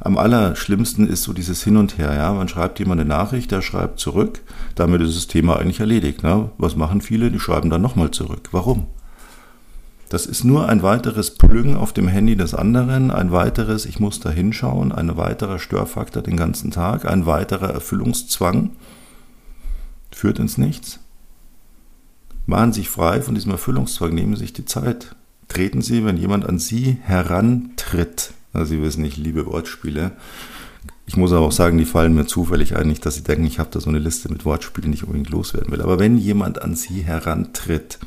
Am 0.00 0.18
allerschlimmsten 0.18 1.08
ist 1.08 1.22
so 1.22 1.32
dieses 1.32 1.62
Hin 1.64 1.76
und 1.76 1.98
Her. 1.98 2.14
Ja? 2.14 2.32
Man 2.32 2.48
schreibt 2.48 2.78
jemand 2.78 3.00
eine 3.00 3.08
Nachricht, 3.08 3.50
der 3.50 3.62
schreibt 3.62 4.00
zurück. 4.00 4.40
Damit 4.74 5.00
ist 5.00 5.16
das 5.16 5.26
Thema 5.26 5.58
eigentlich 5.58 5.80
erledigt. 5.80 6.22
Ne? 6.22 6.50
Was 6.58 6.76
machen 6.76 7.00
viele? 7.00 7.30
Die 7.30 7.40
schreiben 7.40 7.70
dann 7.70 7.82
nochmal 7.82 8.10
zurück. 8.10 8.48
Warum? 8.52 8.86
Das 10.12 10.26
ist 10.26 10.44
nur 10.44 10.68
ein 10.68 10.82
weiteres 10.82 11.36
Plügen 11.36 11.74
auf 11.74 11.94
dem 11.94 12.06
Handy 12.06 12.36
des 12.36 12.52
anderen, 12.52 13.10
ein 13.10 13.32
weiteres, 13.32 13.86
ich 13.86 13.98
muss 13.98 14.20
da 14.20 14.28
hinschauen, 14.28 14.92
ein 14.92 15.16
weiterer 15.16 15.58
Störfaktor 15.58 16.22
den 16.22 16.36
ganzen 16.36 16.70
Tag, 16.70 17.06
ein 17.06 17.24
weiterer 17.24 17.70
Erfüllungszwang. 17.70 18.72
Führt 20.10 20.38
ins 20.38 20.58
Nichts. 20.58 21.00
Machen 22.44 22.74
Sie 22.74 22.80
sich 22.80 22.90
frei 22.90 23.22
von 23.22 23.34
diesem 23.34 23.52
Erfüllungszwang, 23.52 24.14
nehmen 24.14 24.34
Sie 24.34 24.42
sich 24.42 24.52
die 24.52 24.66
Zeit. 24.66 25.16
Treten 25.48 25.80
Sie, 25.80 26.04
wenn 26.04 26.18
jemand 26.18 26.44
an 26.44 26.58
Sie 26.58 26.98
herantritt. 27.92 28.32
Also 28.52 28.70
Sie 28.74 28.82
wissen, 28.82 29.04
ich 29.04 29.16
liebe 29.16 29.46
Wortspiele. 29.46 30.12
Ich 31.06 31.16
muss 31.16 31.32
aber 31.32 31.46
auch 31.46 31.52
sagen, 31.52 31.78
die 31.78 31.84
fallen 31.84 32.14
mir 32.14 32.26
zufällig 32.26 32.76
ein, 32.76 32.86
nicht, 32.88 33.04
dass 33.04 33.16
Sie 33.16 33.24
denken, 33.24 33.44
ich 33.44 33.58
habe 33.58 33.70
da 33.70 33.80
so 33.80 33.88
eine 33.88 33.98
Liste 33.98 34.30
mit 34.30 34.44
Wortspielen, 34.44 34.92
die 34.92 34.98
ich 34.98 35.04
unbedingt 35.04 35.30
loswerden 35.30 35.72
will. 35.72 35.82
Aber 35.82 35.98
wenn 35.98 36.16
jemand 36.16 36.62
an 36.62 36.74
Sie 36.74 37.02
herantritt, 37.02 37.98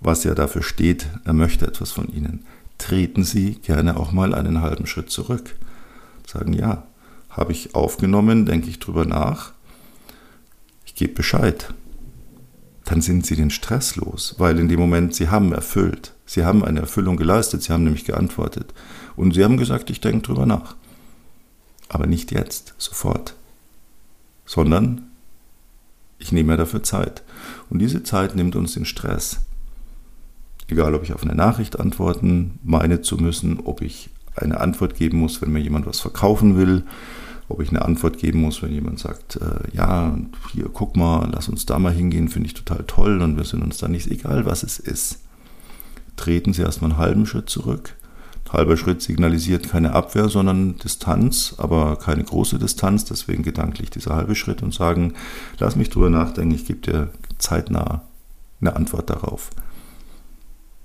was 0.00 0.24
ja 0.24 0.34
dafür 0.34 0.62
steht, 0.62 1.06
er 1.24 1.32
möchte 1.32 1.66
etwas 1.66 1.92
von 1.92 2.08
Ihnen. 2.08 2.44
Treten 2.78 3.24
Sie 3.24 3.54
gerne 3.54 3.96
auch 3.96 4.12
mal 4.12 4.34
einen 4.34 4.60
halben 4.60 4.86
Schritt 4.86 5.10
zurück. 5.10 5.54
Sagen, 6.26 6.52
ja, 6.52 6.86
habe 7.30 7.52
ich 7.52 7.74
aufgenommen, 7.74 8.44
denke 8.44 8.68
ich 8.68 8.78
drüber 8.80 9.04
nach, 9.04 9.52
ich 10.84 10.94
gebe 10.94 11.14
Bescheid. 11.14 11.72
Dann 12.84 13.00
sind 13.00 13.24
Sie 13.24 13.34
den 13.34 13.50
Stress 13.50 13.96
los, 13.96 14.34
weil 14.38 14.58
in 14.58 14.68
dem 14.68 14.78
Moment 14.78 15.14
Sie 15.14 15.28
haben 15.28 15.52
erfüllt. 15.52 16.13
Sie 16.26 16.44
haben 16.44 16.64
eine 16.64 16.80
Erfüllung 16.80 17.16
geleistet, 17.16 17.62
Sie 17.62 17.72
haben 17.72 17.84
nämlich 17.84 18.04
geantwortet. 18.04 18.72
Und 19.16 19.34
Sie 19.34 19.44
haben 19.44 19.56
gesagt, 19.56 19.90
ich 19.90 20.00
denke 20.00 20.26
drüber 20.26 20.46
nach. 20.46 20.76
Aber 21.88 22.06
nicht 22.06 22.32
jetzt, 22.32 22.74
sofort. 22.78 23.34
Sondern 24.46 25.02
ich 26.18 26.32
nehme 26.32 26.52
mir 26.52 26.56
dafür 26.56 26.82
Zeit. 26.82 27.22
Und 27.70 27.80
diese 27.80 28.02
Zeit 28.02 28.34
nimmt 28.34 28.56
uns 28.56 28.74
den 28.74 28.84
Stress. 28.84 29.40
Egal, 30.68 30.94
ob 30.94 31.02
ich 31.02 31.12
auf 31.12 31.22
eine 31.22 31.34
Nachricht 31.34 31.78
antworten 31.78 32.58
meine 32.62 33.02
zu 33.02 33.16
müssen, 33.16 33.60
ob 33.60 33.82
ich 33.82 34.08
eine 34.34 34.60
Antwort 34.60 34.96
geben 34.96 35.18
muss, 35.18 35.42
wenn 35.42 35.52
mir 35.52 35.60
jemand 35.60 35.86
was 35.86 36.00
verkaufen 36.00 36.56
will, 36.56 36.84
ob 37.48 37.60
ich 37.60 37.68
eine 37.68 37.84
Antwort 37.84 38.18
geben 38.18 38.40
muss, 38.40 38.62
wenn 38.62 38.72
jemand 38.72 38.98
sagt, 38.98 39.36
äh, 39.36 39.76
ja, 39.76 40.16
hier, 40.52 40.70
guck 40.72 40.96
mal, 40.96 41.28
lass 41.32 41.48
uns 41.48 41.66
da 41.66 41.78
mal 41.78 41.92
hingehen, 41.92 42.28
finde 42.28 42.46
ich 42.46 42.54
total 42.54 42.84
toll 42.86 43.20
und 43.20 43.36
wir 43.36 43.44
sind 43.44 43.62
uns 43.62 43.76
da 43.76 43.88
nicht, 43.88 44.10
egal 44.10 44.46
was 44.46 44.62
es 44.62 44.78
ist. 44.78 45.20
Treten 46.24 46.54
Sie 46.54 46.62
erstmal 46.62 46.90
einen 46.90 46.98
halben 46.98 47.26
Schritt 47.26 47.50
zurück. 47.50 47.96
Ein 48.46 48.52
halber 48.54 48.78
Schritt 48.78 49.02
signalisiert 49.02 49.68
keine 49.68 49.92
Abwehr, 49.92 50.30
sondern 50.30 50.78
Distanz, 50.78 51.54
aber 51.58 51.96
keine 51.96 52.24
große 52.24 52.58
Distanz, 52.58 53.04
deswegen 53.04 53.42
gedanklich 53.42 53.90
dieser 53.90 54.14
halbe 54.14 54.34
Schritt 54.34 54.62
und 54.62 54.72
sagen, 54.72 55.12
lass 55.58 55.76
mich 55.76 55.90
drüber 55.90 56.08
nachdenken, 56.08 56.54
ich 56.54 56.64
gebe 56.64 56.80
dir 56.80 57.10
zeitnah 57.36 58.04
eine 58.62 58.74
Antwort 58.74 59.10
darauf. 59.10 59.50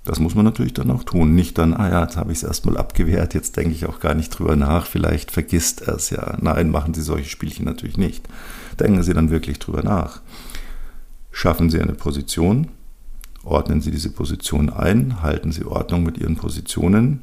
Das 0.04 0.20
muss 0.20 0.34
man 0.34 0.44
natürlich 0.44 0.74
dann 0.74 0.90
auch 0.90 1.04
tun. 1.04 1.34
Nicht 1.34 1.56
dann, 1.56 1.72
ah 1.72 1.88
ja, 1.88 2.02
jetzt 2.02 2.18
habe 2.18 2.32
ich 2.32 2.38
es 2.38 2.44
erstmal 2.44 2.76
abgewehrt, 2.76 3.32
jetzt 3.32 3.56
denke 3.56 3.72
ich 3.72 3.86
auch 3.86 3.98
gar 3.98 4.12
nicht 4.12 4.28
drüber 4.38 4.56
nach, 4.56 4.84
vielleicht 4.84 5.30
vergisst 5.30 5.80
er 5.80 5.94
es 5.94 6.10
ja. 6.10 6.36
Nein, 6.38 6.70
machen 6.70 6.92
Sie 6.92 7.00
solche 7.00 7.30
Spielchen 7.30 7.64
natürlich 7.64 7.96
nicht. 7.96 8.28
Denken 8.78 9.02
Sie 9.02 9.14
dann 9.14 9.30
wirklich 9.30 9.58
drüber 9.58 9.82
nach. 9.82 10.20
Schaffen 11.32 11.70
Sie 11.70 11.80
eine 11.80 11.94
Position, 11.94 12.68
ordnen 13.44 13.80
Sie 13.80 13.90
diese 13.90 14.10
Position 14.10 14.70
ein, 14.70 15.22
halten 15.22 15.52
Sie 15.52 15.64
Ordnung 15.64 16.02
mit 16.02 16.18
Ihren 16.18 16.36
Positionen, 16.36 17.20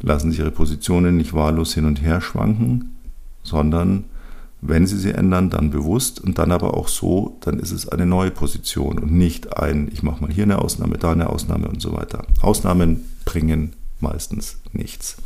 lassen 0.00 0.32
Sie 0.32 0.38
Ihre 0.38 0.50
Positionen 0.50 1.16
nicht 1.16 1.32
wahllos 1.32 1.74
hin 1.74 1.84
und 1.84 2.02
her 2.02 2.20
schwanken, 2.20 2.96
sondern 3.42 4.04
wenn 4.62 4.86
Sie 4.86 4.98
sie 4.98 5.12
ändern, 5.12 5.48
dann 5.48 5.70
bewusst 5.70 6.20
und 6.20 6.38
dann 6.38 6.52
aber 6.52 6.74
auch 6.74 6.88
so, 6.88 7.38
dann 7.40 7.58
ist 7.58 7.70
es 7.70 7.88
eine 7.88 8.04
neue 8.04 8.30
Position 8.30 8.98
und 8.98 9.12
nicht 9.12 9.56
ein, 9.56 9.88
ich 9.90 10.02
mache 10.02 10.20
mal 10.20 10.30
hier 10.30 10.44
eine 10.44 10.58
Ausnahme, 10.58 10.98
da 10.98 11.12
eine 11.12 11.30
Ausnahme 11.30 11.68
und 11.68 11.80
so 11.80 11.96
weiter. 11.96 12.26
Ausnahmen 12.42 13.08
bringen 13.24 13.72
meistens 14.00 14.58
nichts. 14.72 15.16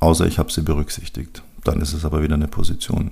Außer 0.00 0.26
ich 0.26 0.38
habe 0.38 0.52
sie 0.52 0.62
berücksichtigt. 0.62 1.42
Dann 1.64 1.80
ist 1.80 1.92
es 1.92 2.04
aber 2.04 2.22
wieder 2.22 2.34
eine 2.34 2.48
Position. 2.48 3.10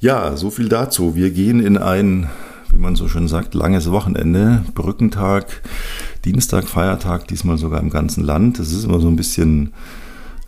Ja, 0.00 0.36
so 0.36 0.50
viel 0.50 0.68
dazu. 0.68 1.14
Wir 1.14 1.30
gehen 1.30 1.60
in 1.60 1.76
ein, 1.76 2.28
wie 2.72 2.78
man 2.78 2.96
so 2.96 3.08
schön 3.08 3.28
sagt, 3.28 3.54
langes 3.54 3.90
Wochenende. 3.90 4.64
Brückentag, 4.74 5.62
Dienstag, 6.24 6.68
Feiertag, 6.68 7.28
diesmal 7.28 7.58
sogar 7.58 7.80
im 7.80 7.90
ganzen 7.90 8.24
Land. 8.24 8.58
Es 8.58 8.72
ist 8.72 8.84
immer 8.84 9.00
so 9.00 9.08
ein 9.08 9.16
bisschen 9.16 9.72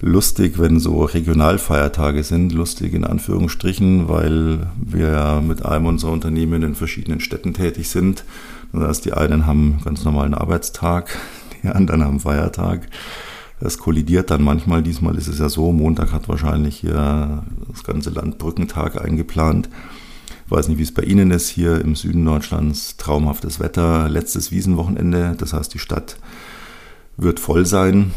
lustig, 0.00 0.58
wenn 0.58 0.80
so 0.80 1.04
Regionalfeiertage 1.04 2.24
sind, 2.24 2.52
lustig 2.52 2.92
in 2.92 3.04
Anführungsstrichen, 3.04 4.08
weil 4.08 4.66
wir 4.76 5.42
mit 5.46 5.64
einem 5.64 5.87
unserer 5.87 6.11
Unternehmen 6.11 6.62
in 6.62 6.74
verschiedenen 6.74 7.20
Städten 7.20 7.54
tätig 7.54 7.88
sind. 7.88 8.24
Das 8.72 8.82
heißt, 8.82 9.04
die 9.04 9.12
einen 9.12 9.46
haben 9.46 9.80
ganz 9.85 10.04
normalen 10.04 10.35
Arbeitstag, 10.35 11.16
die 11.62 11.68
anderen 11.68 12.04
haben 12.04 12.20
Feiertag. 12.20 12.88
Das 13.61 13.78
kollidiert 13.78 14.30
dann 14.32 14.42
manchmal. 14.42 14.82
Diesmal 14.82 15.16
ist 15.16 15.28
es 15.28 15.38
ja 15.38 15.48
so, 15.48 15.70
Montag 15.70 16.12
hat 16.12 16.28
wahrscheinlich 16.28 16.78
hier 16.78 17.44
das 17.70 17.85
ganze 17.85 18.11
Land 18.11 18.38
Brückentag 18.38 19.00
eingeplant. 19.00 19.68
Ich 20.52 20.58
weiß 20.58 20.68
nicht, 20.68 20.76
wie 20.76 20.82
es 20.82 20.92
bei 20.92 21.04
Ihnen 21.04 21.30
ist. 21.30 21.48
Hier 21.48 21.80
im 21.80 21.96
Süden 21.96 22.26
Deutschlands 22.26 22.98
traumhaftes 22.98 23.58
Wetter, 23.58 24.10
letztes 24.10 24.52
Wiesenwochenende. 24.52 25.34
Das 25.38 25.54
heißt, 25.54 25.72
die 25.72 25.78
Stadt 25.78 26.18
wird 27.16 27.40
voll 27.40 27.64
sein 27.64 28.12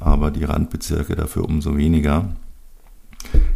aber 0.00 0.30
die 0.30 0.44
Randbezirke 0.44 1.16
dafür 1.16 1.44
umso 1.44 1.76
weniger. 1.76 2.28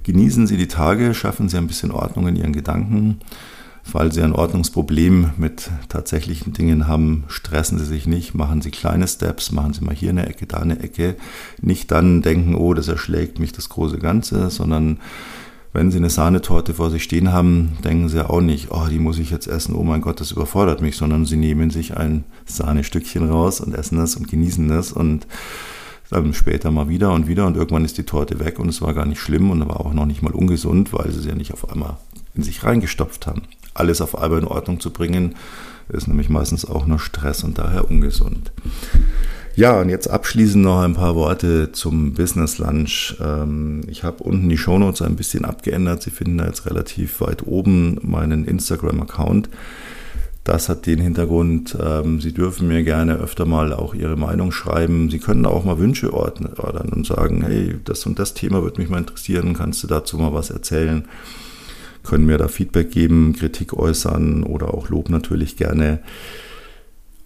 Genießen 0.04 0.46
Sie 0.46 0.56
die 0.56 0.68
Tage, 0.68 1.14
schaffen 1.14 1.48
Sie 1.48 1.56
ein 1.56 1.66
bisschen 1.66 1.90
Ordnung 1.90 2.28
in 2.28 2.36
Ihren 2.36 2.52
Gedanken. 2.52 3.18
Falls 3.82 4.16
Sie 4.16 4.22
ein 4.22 4.32
Ordnungsproblem 4.32 5.30
mit 5.36 5.70
tatsächlichen 5.88 6.52
Dingen 6.52 6.88
haben, 6.88 7.24
stressen 7.28 7.78
Sie 7.78 7.84
sich 7.84 8.06
nicht, 8.06 8.34
machen 8.34 8.60
Sie 8.60 8.70
kleine 8.70 9.06
Steps, 9.06 9.52
machen 9.52 9.72
Sie 9.72 9.84
mal 9.84 9.94
hier 9.94 10.10
eine 10.10 10.26
Ecke, 10.26 10.46
da 10.46 10.58
eine 10.58 10.80
Ecke. 10.80 11.16
Nicht 11.60 11.90
dann 11.92 12.22
denken, 12.22 12.56
oh, 12.56 12.74
das 12.74 12.88
erschlägt 12.88 13.38
mich 13.38 13.52
das 13.52 13.68
große 13.68 13.98
Ganze, 13.98 14.50
sondern 14.50 14.98
wenn 15.76 15.90
Sie 15.90 15.98
eine 15.98 16.08
Sahnetorte 16.08 16.72
vor 16.72 16.90
sich 16.90 17.02
stehen 17.02 17.32
haben, 17.32 17.76
denken 17.84 18.08
Sie 18.08 18.26
auch 18.26 18.40
nicht, 18.40 18.68
oh, 18.70 18.86
die 18.90 18.98
muss 18.98 19.18
ich 19.18 19.30
jetzt 19.30 19.46
essen, 19.46 19.74
oh 19.74 19.82
mein 19.82 20.00
Gott, 20.00 20.20
das 20.20 20.32
überfordert 20.32 20.80
mich, 20.80 20.96
sondern 20.96 21.26
Sie 21.26 21.36
nehmen 21.36 21.68
sich 21.68 21.94
ein 21.98 22.24
Sahnestückchen 22.46 23.28
raus 23.28 23.60
und 23.60 23.74
essen 23.74 24.00
es 24.00 24.16
und 24.16 24.26
genießen 24.26 24.70
es 24.70 24.90
und 24.90 25.26
Dann 26.08 26.32
später 26.32 26.70
mal 26.70 26.88
wieder 26.88 27.12
und 27.12 27.26
wieder 27.26 27.46
und 27.46 27.56
irgendwann 27.56 27.84
ist 27.84 27.98
die 27.98 28.04
Torte 28.04 28.40
weg 28.40 28.58
und 28.58 28.70
es 28.70 28.80
war 28.80 28.94
gar 28.94 29.04
nicht 29.04 29.20
schlimm 29.20 29.50
und 29.50 29.68
war 29.68 29.80
auch 29.80 29.92
noch 29.92 30.06
nicht 30.06 30.22
mal 30.22 30.32
ungesund, 30.32 30.94
weil 30.94 31.10
sie 31.10 31.20
sie 31.20 31.28
ja 31.28 31.34
nicht 31.34 31.52
auf 31.52 31.70
einmal 31.70 31.98
in 32.34 32.42
sich 32.42 32.64
reingestopft 32.64 33.26
haben. 33.26 33.42
Alles 33.74 34.00
auf 34.00 34.16
einmal 34.16 34.38
in 34.38 34.46
Ordnung 34.46 34.80
zu 34.80 34.90
bringen, 34.90 35.34
ist 35.90 36.08
nämlich 36.08 36.30
meistens 36.30 36.64
auch 36.64 36.86
nur 36.86 37.00
Stress 37.00 37.44
und 37.44 37.58
daher 37.58 37.90
ungesund. 37.90 38.50
Ja, 39.56 39.80
und 39.80 39.88
jetzt 39.88 40.10
abschließend 40.10 40.62
noch 40.62 40.82
ein 40.82 40.92
paar 40.92 41.14
Worte 41.14 41.72
zum 41.72 42.12
Business 42.12 42.58
Lunch. 42.58 43.16
Ähm, 43.22 43.80
ich 43.88 44.04
habe 44.04 44.22
unten 44.22 44.50
die 44.50 44.58
Shownotes 44.58 45.00
ein 45.00 45.16
bisschen 45.16 45.46
abgeändert. 45.46 46.02
Sie 46.02 46.10
finden 46.10 46.36
da 46.36 46.44
jetzt 46.44 46.66
relativ 46.66 47.22
weit 47.22 47.46
oben 47.46 47.98
meinen 48.02 48.44
Instagram-Account. 48.44 49.48
Das 50.44 50.68
hat 50.68 50.84
den 50.84 51.00
Hintergrund, 51.00 51.74
ähm, 51.82 52.20
Sie 52.20 52.34
dürfen 52.34 52.68
mir 52.68 52.82
gerne 52.84 53.14
öfter 53.14 53.46
mal 53.46 53.72
auch 53.72 53.94
Ihre 53.94 54.16
Meinung 54.16 54.52
schreiben. 54.52 55.08
Sie 55.08 55.20
können 55.20 55.46
auch 55.46 55.64
mal 55.64 55.78
Wünsche 55.78 56.12
ordnen 56.12 56.52
und 56.92 57.06
sagen, 57.06 57.42
hey, 57.42 57.76
das 57.82 58.04
und 58.04 58.18
das 58.18 58.34
Thema 58.34 58.62
würde 58.62 58.78
mich 58.78 58.90
mal 58.90 58.98
interessieren, 58.98 59.54
kannst 59.54 59.82
du 59.82 59.86
dazu 59.86 60.18
mal 60.18 60.34
was 60.34 60.50
erzählen? 60.50 61.06
Können 62.04 62.26
mir 62.26 62.36
da 62.36 62.48
Feedback 62.48 62.90
geben, 62.90 63.34
Kritik 63.34 63.72
äußern 63.72 64.42
oder 64.42 64.74
auch 64.74 64.90
Lob 64.90 65.08
natürlich 65.08 65.56
gerne 65.56 66.00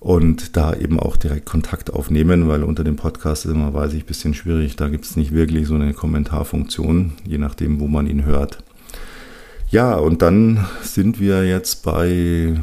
und 0.01 0.57
da 0.57 0.75
eben 0.75 0.99
auch 0.99 1.19
direkt 1.19 1.45
Kontakt 1.45 1.93
aufnehmen, 1.93 2.49
weil 2.49 2.65
unter 2.65 2.85
dem 2.85 2.97
Podcast 2.97 3.45
ist 3.45 3.53
immer, 3.53 3.75
weiß 3.75 3.93
ich, 3.93 4.05
ein 4.05 4.07
bisschen 4.07 4.35
schwierig. 4.35 4.77
Da 4.77 4.89
gibt 4.89 5.05
es 5.05 5.15
nicht 5.15 5.33
wirklich 5.33 5.69
so 5.69 5.75
eine 5.75 5.93
Kommentarfunktion, 5.93 7.13
je 7.27 7.37
nachdem, 7.37 7.81
wo 7.81 7.87
man 7.87 8.07
ihn 8.07 8.25
hört. 8.25 8.65
Ja, 9.69 9.95
und 9.95 10.23
dann 10.23 10.67
sind 10.83 11.21
wir 11.21 11.47
jetzt 11.47 11.85
bei 11.85 12.59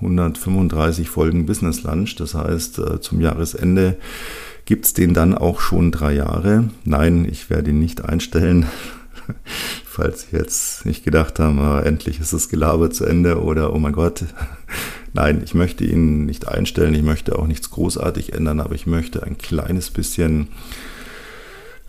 135 0.00 1.08
Folgen 1.08 1.46
Business 1.46 1.82
Lunch. 1.82 2.16
Das 2.16 2.34
heißt, 2.34 2.78
äh, 2.78 3.00
zum 3.00 3.20
Jahresende 3.20 3.96
gibt 4.66 4.84
es 4.84 4.92
den 4.92 5.14
dann 5.14 5.34
auch 5.34 5.60
schon 5.60 5.90
drei 5.90 6.12
Jahre. 6.12 6.68
Nein, 6.84 7.26
ich 7.28 7.48
werde 7.48 7.70
ihn 7.70 7.78
nicht 7.78 8.04
einstellen. 8.04 8.66
Falls 9.86 10.28
Sie 10.28 10.36
jetzt 10.36 10.84
nicht 10.84 11.02
gedacht 11.02 11.38
haben, 11.38 11.58
endlich 11.82 12.20
ist 12.20 12.34
das 12.34 12.50
Gelaber 12.50 12.90
zu 12.90 13.06
Ende 13.06 13.40
oder 13.42 13.72
oh 13.72 13.78
mein 13.78 13.92
Gott, 13.92 14.24
Nein, 15.14 15.42
ich 15.44 15.54
möchte 15.54 15.84
ihn 15.84 16.26
nicht 16.26 16.48
einstellen, 16.48 16.92
ich 16.92 17.04
möchte 17.04 17.38
auch 17.38 17.46
nichts 17.46 17.70
großartig 17.70 18.32
ändern, 18.32 18.58
aber 18.58 18.74
ich 18.74 18.86
möchte 18.86 19.22
ein 19.22 19.38
kleines 19.38 19.90
bisschen 19.90 20.48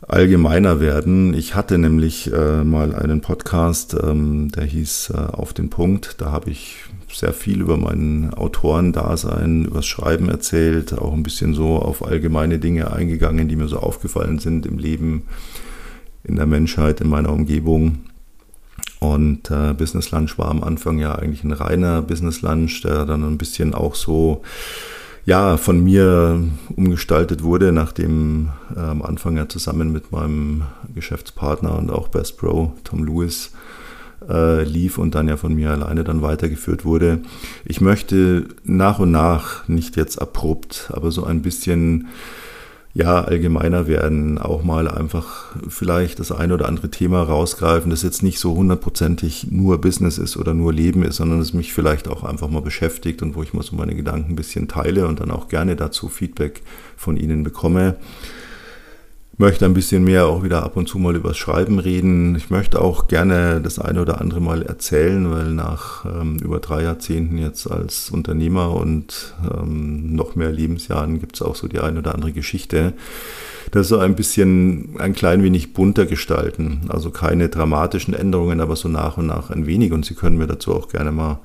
allgemeiner 0.07 0.79
werden. 0.79 1.33
Ich 1.33 1.55
hatte 1.55 1.79
nämlich 1.79 2.31
äh, 2.31 2.63
mal 2.63 2.93
einen 2.93 3.21
Podcast, 3.21 3.95
ähm, 3.99 4.51
der 4.51 4.65
hieß 4.65 5.13
äh, 5.15 5.17
Auf 5.17 5.53
den 5.53 5.71
Punkt. 5.71 6.21
Da 6.21 6.31
habe 6.31 6.51
ich 6.51 6.77
sehr 7.11 7.33
viel 7.33 7.61
über 7.61 7.77
mein 7.77 8.31
Autorendasein, 8.31 9.65
übers 9.65 9.88
Schreiben 9.88 10.29
erzählt, 10.29 10.93
auch 10.93 11.13
ein 11.13 11.23
bisschen 11.23 11.55
so 11.55 11.77
auf 11.77 12.05
allgemeine 12.05 12.59
Dinge 12.59 12.93
eingegangen, 12.93 13.47
die 13.47 13.55
mir 13.55 13.67
so 13.67 13.79
aufgefallen 13.79 14.38
sind 14.38 14.67
im 14.67 14.77
Leben, 14.77 15.23
in 16.23 16.35
der 16.35 16.45
Menschheit, 16.45 17.01
in 17.01 17.09
meiner 17.09 17.31
Umgebung. 17.31 18.03
Und 18.99 19.51
äh, 19.51 19.73
Business 19.73 20.12
Lunch 20.12 20.38
war 20.38 20.49
am 20.49 20.63
Anfang 20.63 20.99
ja 20.99 21.15
eigentlich 21.15 21.43
ein 21.43 21.51
reiner 21.51 22.01
Business 22.01 22.41
Lunch, 22.41 22.81
der 22.84 23.05
dann 23.05 23.23
ein 23.23 23.38
bisschen 23.38 23.73
auch 23.73 23.95
so 23.95 24.41
ja, 25.25 25.58
von 25.58 25.84
mir 25.84 26.43
umgestaltet 26.75 27.41
wurde, 27.41 27.71
nachdem 27.71 28.49
äh, 28.75 28.79
am 28.79 29.01
Anfang 29.01 29.38
ja 29.38 29.49
zusammen 29.49 29.91
mit 29.91 30.12
meinem 30.12 30.63
Geschäftspartner 30.93 31.77
und 31.77 31.89
auch 31.89 32.10
Best 32.10 32.38
Pro 32.38 32.73
Tom 32.84 33.05
Lewis 33.05 33.51
äh, 34.29 34.63
lief 34.63 34.97
und 34.97 35.15
dann 35.15 35.27
ja 35.27 35.36
von 35.36 35.53
mir 35.53 35.71
alleine 35.71 36.03
dann 36.03 36.21
weitergeführt 36.21 36.86
wurde. 36.86 37.19
Ich 37.65 37.81
möchte 37.81 38.47
nach 38.63 38.99
und 38.99 39.12
nach, 39.12 39.67
nicht 39.67 39.95
jetzt 39.95 40.21
abrupt, 40.21 40.91
aber 40.93 41.12
so 41.12 41.23
ein 41.23 41.41
bisschen 41.41 42.08
ja, 42.95 43.21
allgemeiner 43.25 43.88
werden, 43.88 44.38
auch 44.38 44.63
mal 44.63 44.88
einfach 44.88 45.53
vielleicht 45.67 46.21
das 46.21 46.31
eine 46.31 46.53
oder 46.53 46.69
andere 46.69 46.89
Thema 46.89 47.21
rausgreifen, 47.23 47.91
das 47.91 48.03
jetzt 48.03 48.23
nicht 48.23 48.39
so 48.39 48.55
hundertprozentig 48.55 49.47
nur 49.51 49.81
Business 49.81 50.17
ist 50.17 50.38
oder 50.38 50.53
nur 50.53 50.71
Leben 50.71 51.03
ist, 51.03 51.17
sondern 51.17 51.41
es 51.41 51.53
mich 51.53 51.73
vielleicht 51.73 52.08
auch 52.08 52.23
einfach 52.23 52.49
mal 52.49 52.62
beschäftigt 52.62 53.21
und 53.21 53.36
wo 53.36 53.43
ich 53.43 53.53
mal 53.53 53.63
so 53.63 53.75
meine 53.75 53.95
Gedanken 53.95 54.31
ein 54.31 54.36
bisschen 54.38 54.69
teile 54.69 55.08
und 55.08 55.19
dann 55.19 55.29
auch 55.29 55.49
gerne 55.49 55.75
dazu 55.75 56.08
Feedback 56.08 56.62
von 56.95 57.17
Ihnen 57.17 57.43
bekomme 57.43 57.97
möchte 59.38 59.65
ein 59.65 59.74
bisschen 59.74 60.04
mehr 60.04 60.28
auch 60.28 60.43
wieder 60.43 60.63
ab 60.63 60.78
und 60.78 60.88
zu 60.88 60.98
mal 60.98 61.15
übers 61.15 61.38
Schreiben 61.38 61.80
reden. 61.80 62.36
Ich 62.36 62.50
möchte 62.50 62.82
auch 62.82 63.08
gerne 63.08 63.60
das 63.62 63.80
eine 63.80 64.02
oder 64.02 64.21
andere 64.21 64.39
mal 64.39 64.62
erzählen, 64.62 65.30
weil 65.32 65.52
nach 65.52 66.06
ähm, 66.06 66.38
über 66.38 66.60
drei 66.60 66.84
Jahrzehnten 66.84 67.38
jetzt 67.38 67.69
als 67.69 68.10
Unternehmer 68.10 68.74
und 68.74 69.36
ähm, 69.54 70.15
noch 70.15 70.36
mehr 70.36 70.52
Lebensjahren 70.52 71.19
gibt 71.19 71.36
es 71.36 71.41
auch 71.41 71.56
so 71.56 71.67
die 71.67 71.80
eine 71.80 72.00
oder 72.00 72.15
andere 72.15 72.32
Geschichte. 72.32 72.93
Das 73.71 73.88
so 73.88 73.98
ein 73.98 74.15
bisschen, 74.15 74.95
ein 75.00 75.13
klein 75.13 75.43
wenig 75.43 75.74
bunter 75.74 76.06
gestalten. 76.06 76.82
Also 76.88 77.10
keine 77.10 77.50
dramatischen 77.50 78.13
Änderungen, 78.13 78.62
aber 78.62 78.76
so 78.76 78.88
nach 78.88 79.17
und 79.17 79.26
nach 79.26 79.50
ein 79.50 79.65
wenig. 79.65 79.91
Und 79.91 80.06
Sie 80.06 80.13
können 80.13 80.38
mir 80.38 80.48
dazu 80.48 80.74
auch 80.74 80.88
gerne 80.88 81.12
mal 81.12 81.39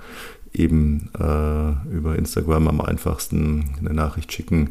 eben 0.53 1.09
äh, 1.19 1.93
über 1.93 2.17
Instagram 2.17 2.69
am 2.69 2.81
einfachsten 2.81 3.71
eine 3.81 3.95
Nachricht 3.95 4.33
schicken 4.33 4.71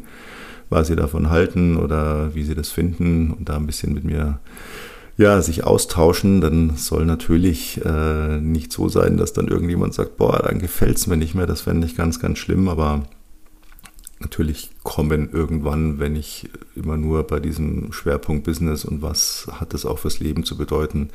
was 0.70 0.86
sie 0.86 0.96
davon 0.96 1.30
halten 1.30 1.76
oder 1.76 2.34
wie 2.34 2.44
sie 2.44 2.54
das 2.54 2.70
finden 2.70 3.32
und 3.32 3.48
da 3.48 3.56
ein 3.56 3.66
bisschen 3.66 3.92
mit 3.92 4.04
mir 4.04 4.40
ja, 5.18 5.42
sich 5.42 5.64
austauschen, 5.64 6.40
dann 6.40 6.76
soll 6.76 7.04
natürlich 7.04 7.84
äh, 7.84 8.40
nicht 8.40 8.72
so 8.72 8.88
sein, 8.88 9.18
dass 9.18 9.34
dann 9.34 9.48
irgendjemand 9.48 9.92
sagt, 9.92 10.16
boah, 10.16 10.42
dann 10.42 10.58
gefällt 10.58 10.96
es 10.96 11.06
mir 11.06 11.18
nicht 11.18 11.34
mehr, 11.34 11.46
das 11.46 11.60
fände 11.60 11.86
ich 11.86 11.94
ganz, 11.94 12.20
ganz 12.20 12.38
schlimm, 12.38 12.68
aber 12.68 13.02
natürlich 14.20 14.70
kommen 14.82 15.30
irgendwann, 15.30 15.98
wenn 15.98 16.16
ich 16.16 16.48
immer 16.74 16.96
nur 16.96 17.24
bei 17.26 17.38
diesem 17.38 17.92
Schwerpunkt 17.92 18.44
Business 18.44 18.86
und 18.86 19.02
was 19.02 19.46
hat 19.52 19.74
es 19.74 19.84
auch 19.84 19.98
fürs 19.98 20.20
Leben 20.20 20.44
zu 20.44 20.56
bedeuten, 20.56 21.10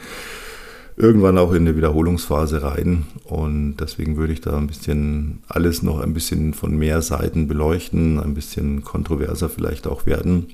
irgendwann 0.97 1.37
auch 1.37 1.51
in 1.51 1.63
eine 1.63 1.75
Wiederholungsphase 1.75 2.63
rein. 2.63 3.05
Und 3.25 3.77
deswegen 3.77 4.17
würde 4.17 4.33
ich 4.33 4.41
da 4.41 4.57
ein 4.57 4.67
bisschen 4.67 5.39
alles 5.47 5.83
noch 5.83 5.99
ein 5.99 6.13
bisschen 6.13 6.53
von 6.53 6.77
mehr 6.77 7.01
Seiten 7.01 7.47
beleuchten, 7.47 8.19
ein 8.19 8.33
bisschen 8.33 8.83
kontroverser 8.83 9.49
vielleicht 9.49 9.87
auch 9.87 10.05
werden. 10.05 10.47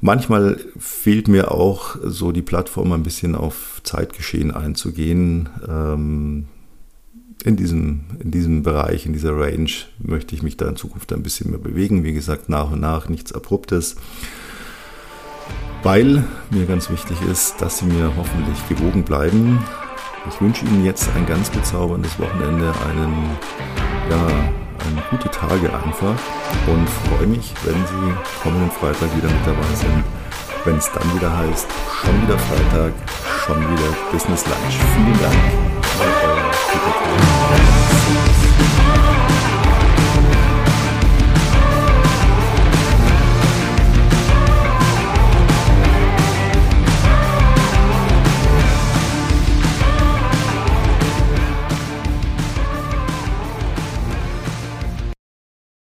Manchmal 0.00 0.58
fehlt 0.78 1.26
mir 1.26 1.50
auch 1.50 1.96
so 2.04 2.30
die 2.30 2.42
Plattform 2.42 2.92
ein 2.92 3.02
bisschen 3.02 3.34
auf 3.34 3.80
Zeitgeschehen 3.82 4.52
einzugehen. 4.52 5.48
Ähm, 5.68 6.46
in 7.44 7.56
diesem, 7.56 8.00
in 8.20 8.30
diesem 8.30 8.62
Bereich, 8.62 9.06
in 9.06 9.12
dieser 9.12 9.36
Range 9.36 9.70
möchte 9.98 10.34
ich 10.34 10.42
mich 10.42 10.56
da 10.56 10.68
in 10.68 10.76
Zukunft 10.76 11.12
ein 11.12 11.22
bisschen 11.22 11.50
mehr 11.50 11.58
bewegen. 11.58 12.04
Wie 12.04 12.12
gesagt, 12.12 12.48
nach 12.48 12.70
und 12.70 12.80
nach 12.80 13.08
nichts 13.08 13.32
Abruptes 13.32 13.96
weil 15.82 16.24
mir 16.50 16.66
ganz 16.66 16.90
wichtig 16.90 17.16
ist, 17.22 17.60
dass 17.60 17.78
Sie 17.78 17.86
mir 17.86 18.12
hoffentlich 18.16 18.68
gewogen 18.68 19.02
bleiben. 19.04 19.64
Ich 20.28 20.40
wünsche 20.40 20.64
Ihnen 20.66 20.84
jetzt 20.84 21.08
ein 21.16 21.26
ganz 21.26 21.50
bezauberndes 21.50 22.18
Wochenende, 22.18 22.72
einen, 22.90 23.14
ja, 24.10 24.26
eine 24.26 25.02
gute 25.10 25.30
Tage 25.30 25.72
einfach 25.72 26.16
und 26.66 26.88
freue 26.88 27.26
mich, 27.26 27.52
wenn 27.64 27.86
Sie 27.86 28.14
kommenden 28.42 28.70
Freitag 28.70 29.14
wieder 29.16 29.28
mit 29.28 29.46
dabei 29.46 29.74
sind, 29.74 30.04
wenn 30.64 30.76
es 30.76 30.90
dann 30.92 31.14
wieder 31.14 31.36
heißt, 31.36 31.66
schon 32.02 32.22
wieder 32.22 32.38
Freitag, 32.38 32.92
schon 33.46 33.60
wieder 33.60 33.94
Business 34.12 34.44
Lunch. 34.46 34.78
Vielen 34.94 35.18
Dank. 35.20 35.34